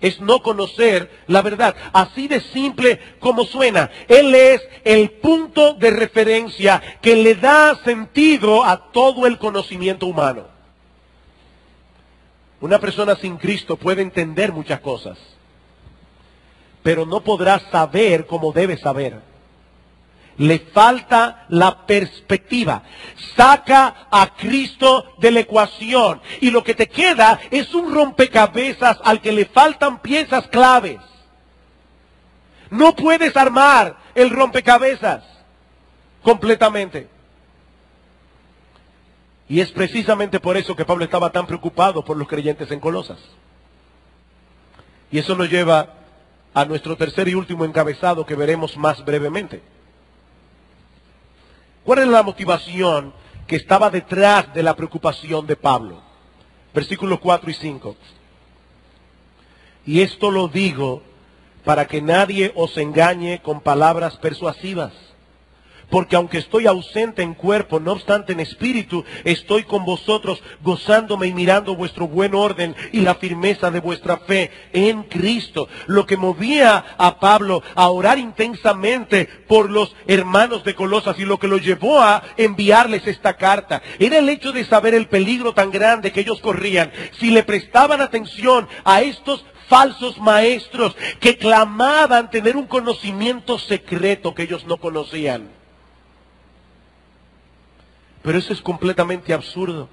[0.00, 1.76] Es no conocer la verdad.
[1.92, 3.90] Así de simple como suena.
[4.08, 10.49] Él es el punto de referencia que le da sentido a todo el conocimiento humano.
[12.60, 15.18] Una persona sin Cristo puede entender muchas cosas,
[16.82, 19.20] pero no podrá saber como debe saber.
[20.36, 22.82] Le falta la perspectiva.
[23.36, 29.20] Saca a Cristo de la ecuación y lo que te queda es un rompecabezas al
[29.20, 30.98] que le faltan piezas claves.
[32.70, 35.24] No puedes armar el rompecabezas
[36.22, 37.08] completamente.
[39.50, 43.18] Y es precisamente por eso que Pablo estaba tan preocupado por los creyentes en Colosas.
[45.10, 45.94] Y eso nos lleva
[46.54, 49.60] a nuestro tercer y último encabezado que veremos más brevemente.
[51.82, 53.12] ¿Cuál es la motivación
[53.48, 56.00] que estaba detrás de la preocupación de Pablo?
[56.72, 57.96] Versículos 4 y 5.
[59.84, 61.02] Y esto lo digo
[61.64, 64.92] para que nadie os engañe con palabras persuasivas
[65.90, 71.34] porque aunque estoy ausente en cuerpo, no obstante en espíritu, estoy con vosotros gozándome y
[71.34, 75.68] mirando vuestro buen orden y la firmeza de vuestra fe en Cristo.
[75.86, 81.38] Lo que movía a Pablo a orar intensamente por los hermanos de Colosas y lo
[81.38, 85.70] que lo llevó a enviarles esta carta era el hecho de saber el peligro tan
[85.70, 92.56] grande que ellos corrían si le prestaban atención a estos falsos maestros que clamaban tener
[92.56, 95.59] un conocimiento secreto que ellos no conocían.
[98.22, 99.88] Pero eso es completamente absurdo.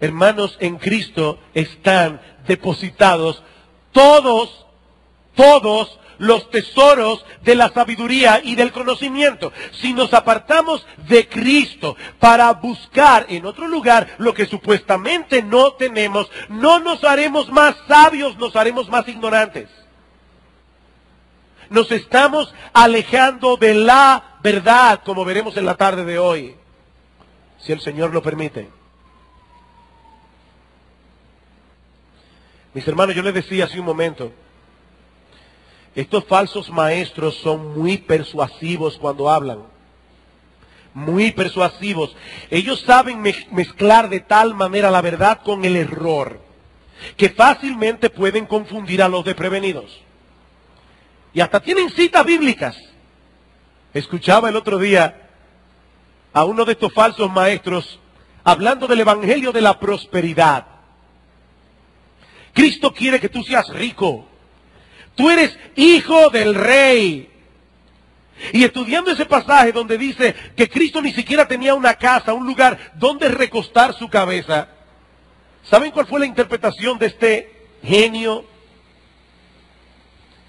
[0.00, 3.42] Hermanos, en Cristo están depositados
[3.92, 4.66] todos,
[5.34, 9.52] todos los tesoros de la sabiduría y del conocimiento.
[9.72, 16.30] Si nos apartamos de Cristo para buscar en otro lugar lo que supuestamente no tenemos,
[16.48, 19.68] no nos haremos más sabios, nos haremos más ignorantes.
[21.68, 26.54] Nos estamos alejando de la verdad, como veremos en la tarde de hoy,
[27.58, 28.68] si el Señor lo permite.
[32.72, 34.30] Mis hermanos, yo les decía hace un momento,
[35.96, 39.64] estos falsos maestros son muy persuasivos cuando hablan.
[40.94, 42.14] Muy persuasivos.
[42.48, 46.40] Ellos saben mezclar de tal manera la verdad con el error
[47.16, 50.00] que fácilmente pueden confundir a los desprevenidos.
[51.34, 52.76] Y hasta tienen citas bíblicas.
[53.96, 55.28] Escuchaba el otro día
[56.34, 57.98] a uno de estos falsos maestros
[58.44, 60.66] hablando del Evangelio de la prosperidad.
[62.52, 64.28] Cristo quiere que tú seas rico.
[65.14, 67.30] Tú eres hijo del rey.
[68.52, 72.92] Y estudiando ese pasaje donde dice que Cristo ni siquiera tenía una casa, un lugar
[72.96, 74.68] donde recostar su cabeza,
[75.64, 78.44] ¿saben cuál fue la interpretación de este genio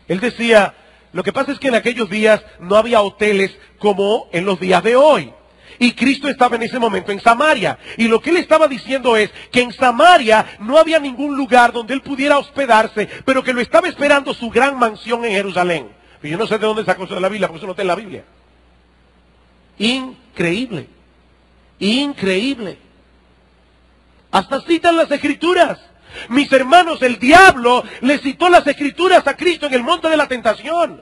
[0.08, 0.74] él decía,
[1.14, 4.84] lo que pasa es que en aquellos días no había hoteles como en los días
[4.84, 5.34] de hoy.
[5.80, 7.78] Y Cristo estaba en ese momento en Samaria.
[7.98, 11.94] Y lo que él estaba diciendo es que en Samaria no había ningún lugar donde
[11.94, 15.90] él pudiera hospedarse, pero que lo estaba esperando su gran mansión en Jerusalén.
[16.24, 17.84] Y yo no sé de dónde sacó eso de la Biblia, porque eso no está
[17.84, 18.24] en la Biblia.
[19.78, 20.88] Increíble.
[21.80, 22.78] Increíble.
[24.32, 25.80] Hasta citan las escrituras.
[26.30, 30.28] Mis hermanos, el diablo le citó las escrituras a Cristo en el monte de la
[30.28, 31.02] tentación.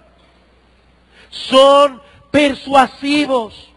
[1.29, 2.01] Son
[2.31, 3.71] persuasivos.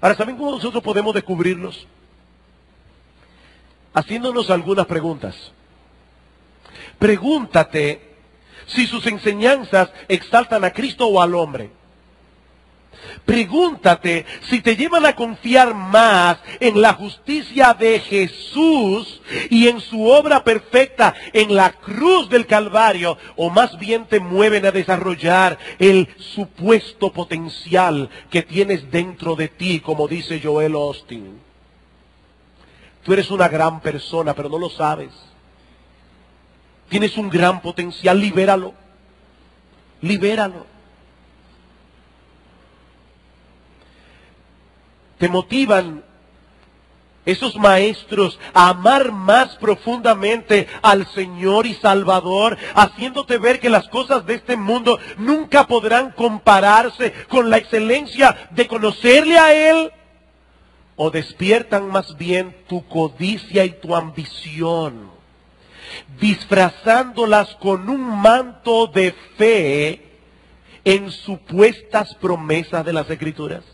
[0.00, 1.86] Ahora, ¿saben cómo nosotros podemos descubrirlos?
[3.94, 5.52] Haciéndonos algunas preguntas.
[6.98, 8.14] Pregúntate
[8.66, 11.70] si sus enseñanzas exaltan a Cristo o al hombre.
[13.24, 19.20] Pregúntate si te llevan a confiar más en la justicia de Jesús
[19.50, 24.66] y en su obra perfecta en la cruz del Calvario o más bien te mueven
[24.66, 31.40] a desarrollar el supuesto potencial que tienes dentro de ti, como dice Joel Austin.
[33.02, 35.10] Tú eres una gran persona, pero no lo sabes.
[36.88, 38.72] Tienes un gran potencial, libéralo.
[40.00, 40.73] Libéralo.
[45.24, 46.04] Te motivan
[47.24, 54.26] esos maestros a amar más profundamente al Señor y Salvador, haciéndote ver que las cosas
[54.26, 59.92] de este mundo nunca podrán compararse con la excelencia de conocerle a Él,
[60.94, 65.10] o despiertan más bien tu codicia y tu ambición,
[66.20, 70.02] disfrazándolas con un manto de fe
[70.84, 73.73] en supuestas promesas de las Escrituras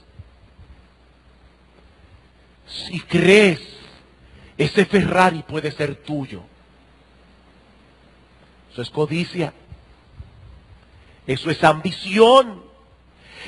[2.71, 3.61] si crees,
[4.57, 6.43] ese Ferrari puede ser tuyo.
[8.73, 9.53] Eso es codicia.
[11.27, 12.63] Eso es ambición.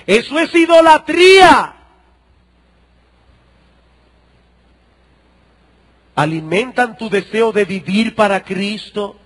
[0.07, 1.77] Eso es idolatría.
[6.15, 9.17] Alimentan tu deseo de vivir para Cristo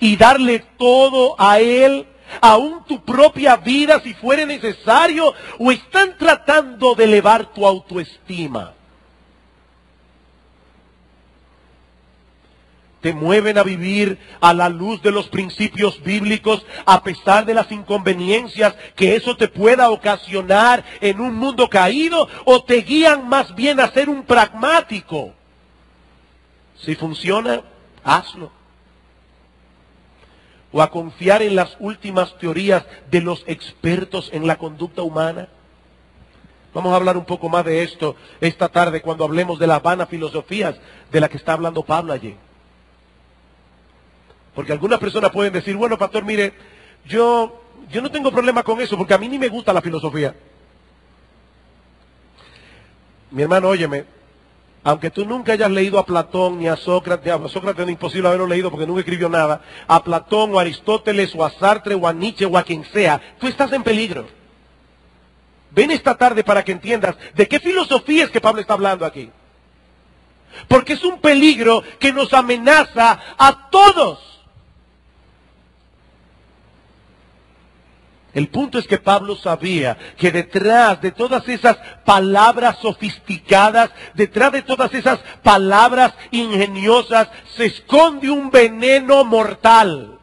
[0.00, 2.06] y darle todo a Él,
[2.40, 8.74] aún tu propia vida si fuere necesario, o están tratando de elevar tu autoestima.
[13.02, 17.70] Te mueven a vivir a la luz de los principios bíblicos a pesar de las
[17.70, 23.80] inconveniencias que eso te pueda ocasionar en un mundo caído o te guían más bien
[23.80, 25.34] a ser un pragmático.
[26.76, 27.62] Si funciona,
[28.04, 28.52] hazlo.
[30.70, 35.48] O a confiar en las últimas teorías de los expertos en la conducta humana.
[36.72, 40.08] Vamos a hablar un poco más de esto esta tarde cuando hablemos de las vanas
[40.08, 40.76] filosofías
[41.10, 42.36] de la que está hablando Pablo allí.
[44.54, 46.52] Porque algunas personas pueden decir, bueno, pastor, mire,
[47.06, 50.34] yo, yo no tengo problema con eso porque a mí ni me gusta la filosofía.
[53.30, 54.04] Mi hermano, óyeme,
[54.84, 58.46] aunque tú nunca hayas leído a Platón ni a Sócrates, a Sócrates es imposible haberlo
[58.46, 62.12] leído porque nunca escribió nada, a Platón o a Aristóteles o a Sartre o a
[62.12, 64.26] Nietzsche o a quien sea, tú estás en peligro.
[65.70, 69.30] Ven esta tarde para que entiendas de qué filosofía es que Pablo está hablando aquí.
[70.68, 74.31] Porque es un peligro que nos amenaza a todos.
[78.34, 84.62] El punto es que Pablo sabía que detrás de todas esas palabras sofisticadas, detrás de
[84.62, 90.18] todas esas palabras ingeniosas, se esconde un veneno mortal.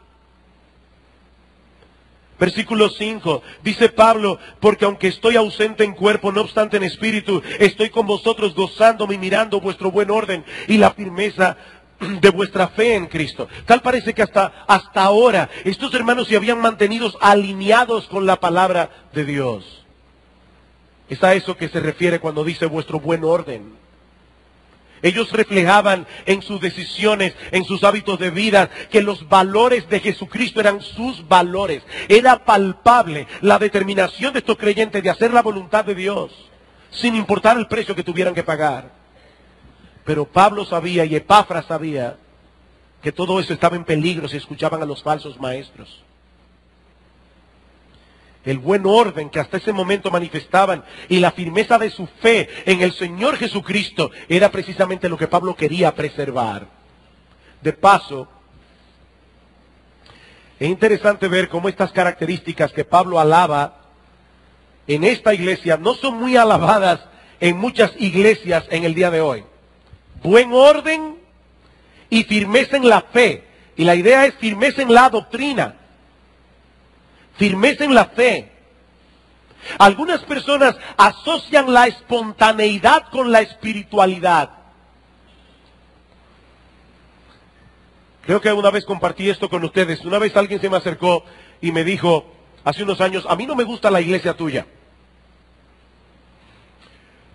[2.39, 7.89] Versículo 5, dice Pablo, porque aunque estoy ausente en cuerpo, no obstante en espíritu, estoy
[7.89, 11.57] con vosotros gozándome y mirando vuestro buen orden y la firmeza
[12.21, 13.47] de vuestra fe en Cristo.
[13.65, 18.89] Tal parece que hasta, hasta ahora estos hermanos se habían mantenido alineados con la palabra
[19.13, 19.85] de Dios.
[21.09, 23.79] Es a eso que se refiere cuando dice vuestro buen orden.
[25.01, 30.59] Ellos reflejaban en sus decisiones, en sus hábitos de vida, que los valores de Jesucristo
[30.59, 31.83] eran sus valores.
[32.09, 36.31] Era palpable la determinación de estos creyentes de hacer la voluntad de Dios,
[36.91, 38.98] sin importar el precio que tuvieran que pagar.
[40.09, 42.17] Pero Pablo sabía y Epafra sabía
[43.03, 46.03] que todo eso estaba en peligro si escuchaban a los falsos maestros.
[48.43, 52.81] El buen orden que hasta ese momento manifestaban y la firmeza de su fe en
[52.81, 56.65] el Señor Jesucristo era precisamente lo que Pablo quería preservar.
[57.61, 58.27] De paso,
[60.59, 63.81] es interesante ver cómo estas características que Pablo alaba
[64.87, 66.99] en esta iglesia no son muy alabadas
[67.39, 69.45] en muchas iglesias en el día de hoy
[70.21, 71.17] buen orden
[72.09, 73.43] y firmeza en la fe.
[73.75, 75.75] Y la idea es firmeza en la doctrina,
[77.37, 78.51] firmeza en la fe.
[79.77, 84.49] Algunas personas asocian la espontaneidad con la espiritualidad.
[88.25, 90.03] Creo que una vez compartí esto con ustedes.
[90.05, 91.23] Una vez alguien se me acercó
[91.61, 92.25] y me dijo,
[92.63, 94.65] hace unos años, a mí no me gusta la iglesia tuya.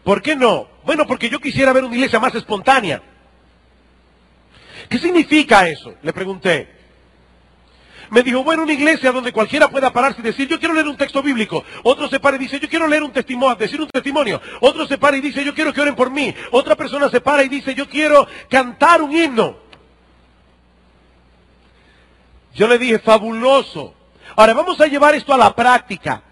[0.04, 0.68] ¿Por qué no?
[0.84, 3.02] Bueno, porque yo quisiera ver una iglesia más espontánea.
[4.88, 5.94] ¿Qué significa eso?
[6.02, 6.68] Le pregunté.
[8.10, 10.96] Me dijo, bueno, una iglesia donde cualquiera pueda pararse y decir, yo quiero leer un
[10.96, 11.64] texto bíblico.
[11.82, 14.40] Otro se para y dice, yo quiero leer un testimonio, decir un testimonio.
[14.60, 16.34] Otro se para y dice, yo quiero que oren por mí.
[16.50, 19.56] Otra persona se para y dice, yo quiero cantar un himno.
[22.54, 23.94] Yo le dije, fabuloso.
[24.36, 26.22] Ahora vamos a llevar esto a la práctica.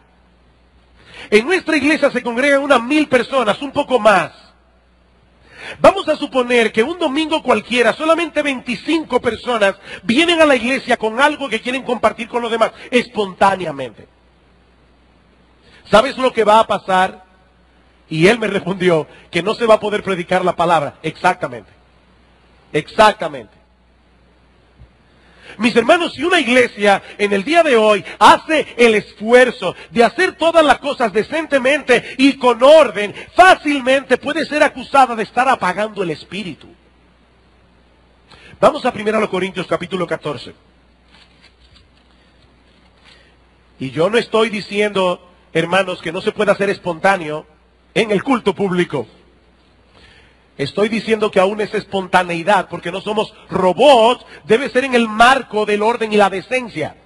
[1.33, 4.33] En nuestra iglesia se congregan unas mil personas, un poco más.
[5.80, 11.18] Vamos a suponer que un domingo cualquiera, solamente 25 personas vienen a la iglesia con
[11.18, 14.07] algo que quieren compartir con los demás, espontáneamente.
[15.91, 17.24] ¿Sabes lo que va a pasar?
[18.11, 20.99] Y él me respondió que no se va a poder predicar la palabra.
[21.03, 21.70] Exactamente.
[22.74, 23.61] Exactamente.
[25.59, 30.36] Mis hermanos, si una iglesia en el día de hoy hace el esfuerzo de hacer
[30.36, 36.11] todas las cosas decentemente y con orden, fácilmente puede ser acusada de estar apagando el
[36.11, 36.68] espíritu.
[38.61, 40.55] Vamos a 1 Corintios capítulo 14.
[43.80, 47.46] Y yo no estoy diciendo, hermanos, que no se pueda hacer espontáneo
[47.94, 49.09] en el culto público.
[50.59, 55.64] Estoy diciendo que aún esa espontaneidad, porque no somos robots, debe ser en el marco
[55.64, 56.96] del orden y la decencia.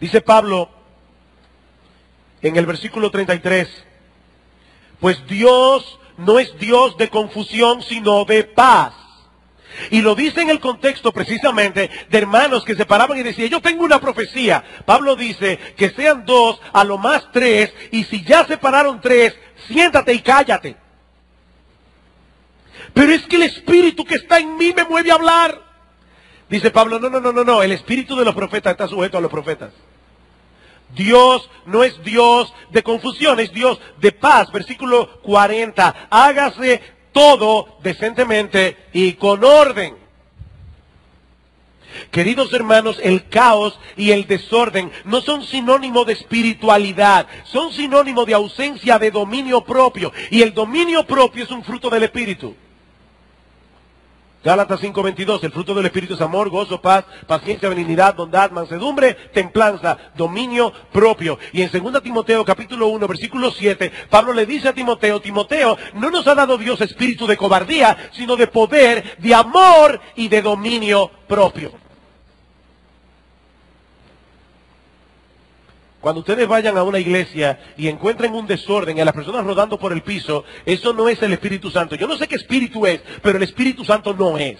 [0.00, 0.68] Dice Pablo
[2.42, 3.68] en el versículo 33,
[4.98, 9.01] pues Dios no es Dios de confusión, sino de paz
[9.90, 13.60] y lo dice en el contexto precisamente de hermanos que se paraban y decían, yo
[13.60, 14.64] tengo una profecía.
[14.84, 19.34] Pablo dice que sean dos, a lo más tres, y si ya separaron tres,
[19.68, 20.76] siéntate y cállate.
[22.94, 25.60] Pero es que el espíritu que está en mí me mueve a hablar.
[26.48, 29.20] Dice Pablo, no, no, no, no, no, el espíritu de los profetas está sujeto a
[29.20, 29.72] los profetas.
[30.94, 34.52] Dios no es Dios de confusión, es Dios de paz.
[34.52, 36.08] Versículo 40.
[36.10, 36.82] Hágase
[37.12, 40.02] todo decentemente y con orden.
[42.10, 48.34] Queridos hermanos, el caos y el desorden no son sinónimo de espiritualidad, son sinónimo de
[48.34, 50.12] ausencia de dominio propio.
[50.30, 52.54] Y el dominio propio es un fruto del Espíritu.
[54.44, 59.96] Gálatas 5:22, el fruto del Espíritu es amor, gozo, paz, paciencia, benignidad, bondad, mansedumbre, templanza,
[60.16, 61.38] dominio propio.
[61.52, 66.10] Y en 2 Timoteo capítulo 1, versículo 7, Pablo le dice a Timoteo, Timoteo, no
[66.10, 71.10] nos ha dado Dios espíritu de cobardía, sino de poder, de amor y de dominio
[71.28, 71.81] propio.
[76.02, 79.78] Cuando ustedes vayan a una iglesia y encuentren un desorden y a las personas rodando
[79.78, 81.94] por el piso, eso no es el Espíritu Santo.
[81.94, 84.58] Yo no sé qué espíritu es, pero el Espíritu Santo no es.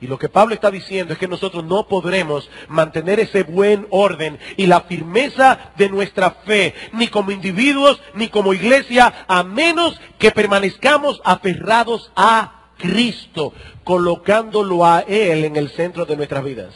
[0.00, 4.38] Y lo que Pablo está diciendo es que nosotros no podremos mantener ese buen orden
[4.56, 10.30] y la firmeza de nuestra fe, ni como individuos, ni como iglesia, a menos que
[10.30, 13.54] permanezcamos aferrados a Cristo,
[13.84, 16.74] colocándolo a Él en el centro de nuestras vidas.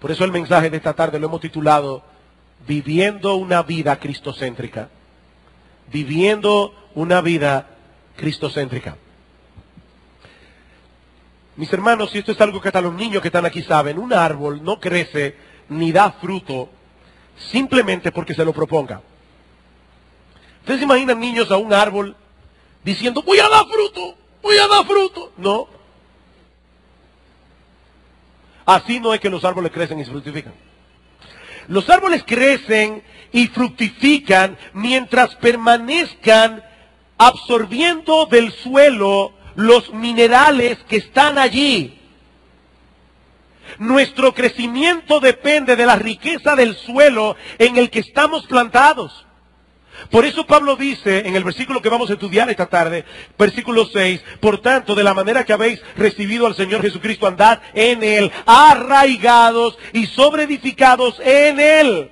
[0.00, 2.02] Por eso el mensaje de esta tarde lo hemos titulado
[2.66, 4.88] Viviendo una vida cristocéntrica.
[5.92, 7.68] Viviendo una vida
[8.16, 8.96] cristocéntrica.
[11.56, 14.12] Mis hermanos, y esto es algo que hasta los niños que están aquí saben, un
[14.12, 15.36] árbol no crece
[15.68, 16.68] ni da fruto
[17.36, 19.00] simplemente porque se lo proponga.
[20.60, 22.16] Ustedes imaginan niños a un árbol
[22.84, 25.32] diciendo, voy a dar fruto, voy a dar fruto.
[25.36, 25.68] No.
[28.66, 30.54] Así no es que los árboles crecen y fructifican.
[31.68, 33.02] Los árboles crecen
[33.32, 36.64] y fructifican mientras permanezcan
[37.18, 41.98] absorbiendo del suelo los minerales que están allí.
[43.78, 49.26] Nuestro crecimiento depende de la riqueza del suelo en el que estamos plantados.
[50.10, 53.04] Por eso Pablo dice en el versículo que vamos a estudiar esta tarde,
[53.38, 58.02] versículo 6, por tanto, de la manera que habéis recibido al Señor Jesucristo, andad en
[58.02, 62.10] Él, arraigados y sobreedificados en Él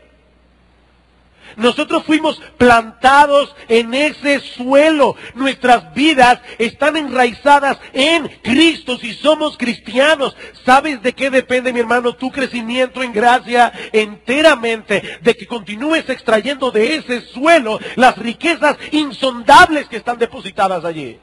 [1.58, 5.16] nosotros fuimos plantados en ese suelo.
[5.34, 10.36] Nuestras vidas están enraizadas en Cristo si somos cristianos.
[10.64, 15.18] ¿Sabes de qué depende, mi hermano, tu crecimiento en gracia enteramente?
[15.20, 21.18] De que continúes extrayendo de ese suelo las riquezas insondables que están depositadas allí.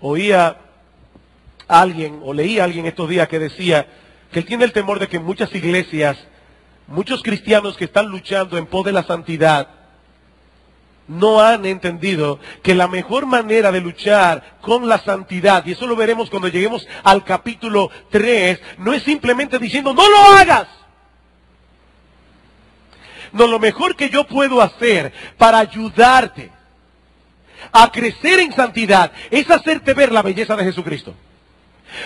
[0.00, 0.56] Oía
[1.66, 3.86] alguien o leía a alguien estos días que decía
[4.32, 6.16] que él tiene el temor de que muchas iglesias
[6.88, 9.68] Muchos cristianos que están luchando en pos de la santidad
[11.06, 15.96] no han entendido que la mejor manera de luchar con la santidad, y eso lo
[15.96, 20.66] veremos cuando lleguemos al capítulo 3, no es simplemente diciendo, no lo hagas.
[23.32, 26.50] No, lo mejor que yo puedo hacer para ayudarte
[27.70, 31.14] a crecer en santidad es hacerte ver la belleza de Jesucristo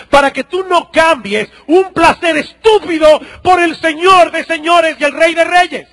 [0.09, 5.13] para que tú no cambies un placer estúpido por el Señor de señores y el
[5.13, 5.87] Rey de reyes.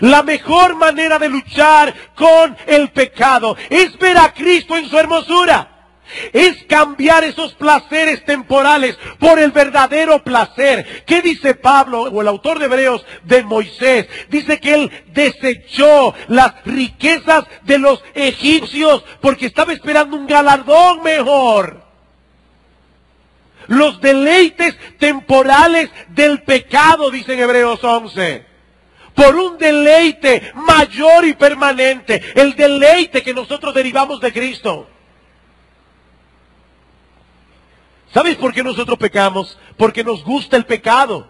[0.00, 5.68] La mejor manera de luchar con el pecado es ver a Cristo en su hermosura.
[6.32, 11.04] Es cambiar esos placeres temporales por el verdadero placer.
[11.06, 14.08] ¿Qué dice Pablo o el autor de Hebreos de Moisés?
[14.28, 21.81] Dice que él desechó las riquezas de los egipcios porque estaba esperando un galardón mejor.
[23.68, 28.46] Los deleites temporales del pecado, dice en Hebreos 11.
[29.14, 32.22] Por un deleite mayor y permanente.
[32.34, 34.88] El deleite que nosotros derivamos de Cristo.
[38.12, 39.58] ¿Sabes por qué nosotros pecamos?
[39.76, 41.28] Porque nos gusta el pecado.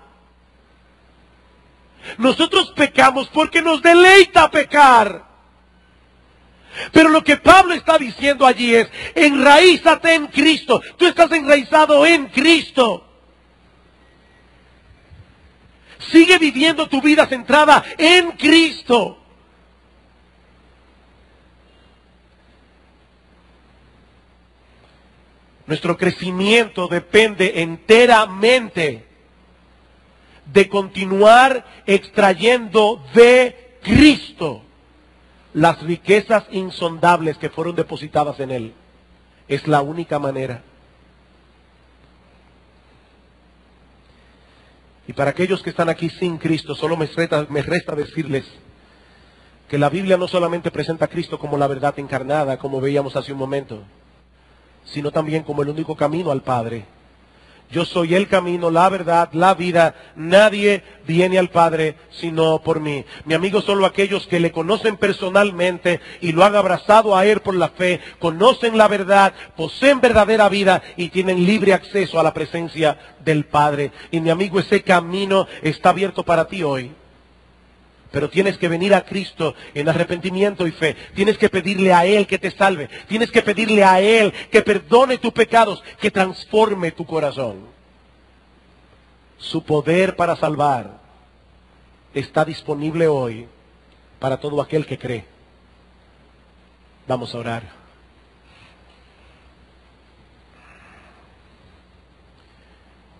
[2.18, 5.31] Nosotros pecamos porque nos deleita pecar.
[6.92, 10.80] Pero lo que Pablo está diciendo allí es, enraízate en Cristo.
[10.96, 13.08] Tú estás enraizado en Cristo.
[15.98, 19.18] Sigue viviendo tu vida centrada en Cristo.
[25.66, 29.06] Nuestro crecimiento depende enteramente
[30.46, 34.64] de continuar extrayendo de Cristo
[35.54, 38.74] las riquezas insondables que fueron depositadas en Él.
[39.48, 40.62] Es la única manera.
[45.06, 48.44] Y para aquellos que están aquí sin Cristo, solo me resta, me resta decirles
[49.68, 53.32] que la Biblia no solamente presenta a Cristo como la verdad encarnada, como veíamos hace
[53.32, 53.82] un momento,
[54.84, 56.84] sino también como el único camino al Padre.
[57.72, 59.94] Yo soy el camino, la verdad, la vida.
[60.14, 63.04] Nadie viene al Padre sino por mí.
[63.24, 67.54] Mi amigo, solo aquellos que le conocen personalmente y lo han abrazado a Él por
[67.54, 72.98] la fe, conocen la verdad, poseen verdadera vida y tienen libre acceso a la presencia
[73.24, 73.90] del Padre.
[74.10, 76.92] Y mi amigo, ese camino está abierto para ti hoy.
[78.12, 80.94] Pero tienes que venir a Cristo en arrepentimiento y fe.
[81.14, 82.88] Tienes que pedirle a Él que te salve.
[83.08, 87.66] Tienes que pedirle a Él que perdone tus pecados, que transforme tu corazón.
[89.38, 91.00] Su poder para salvar
[92.14, 93.48] está disponible hoy
[94.18, 95.24] para todo aquel que cree.
[97.08, 97.82] Vamos a orar.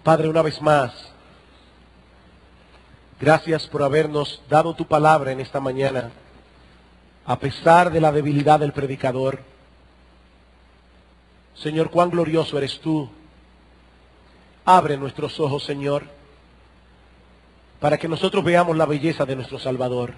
[0.03, 1.12] Padre, una vez más,
[3.23, 6.11] Gracias por habernos dado tu palabra en esta mañana,
[7.25, 9.39] a pesar de la debilidad del predicador.
[11.55, 13.09] Señor, cuán glorioso eres tú.
[14.64, 16.03] Abre nuestros ojos, Señor,
[17.79, 20.14] para que nosotros veamos la belleza de nuestro Salvador.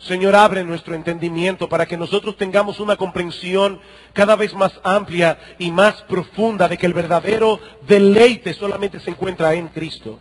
[0.00, 3.80] Señor, abre nuestro entendimiento para que nosotros tengamos una comprensión
[4.12, 9.54] cada vez más amplia y más profunda de que el verdadero deleite solamente se encuentra
[9.54, 10.18] en Cristo.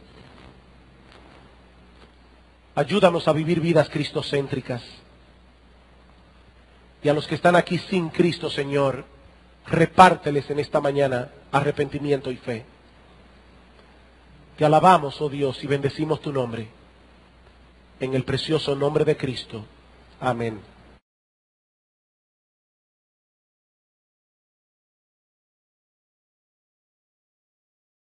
[2.78, 4.84] Ayúdanos a vivir vidas cristocéntricas.
[7.02, 9.04] Y a los que están aquí sin Cristo, Señor,
[9.66, 12.66] repárteles en esta mañana arrepentimiento y fe.
[14.58, 16.68] Te alabamos, oh Dios, y bendecimos tu nombre.
[18.00, 19.66] En el precioso nombre de Cristo.
[20.20, 20.60] Amén.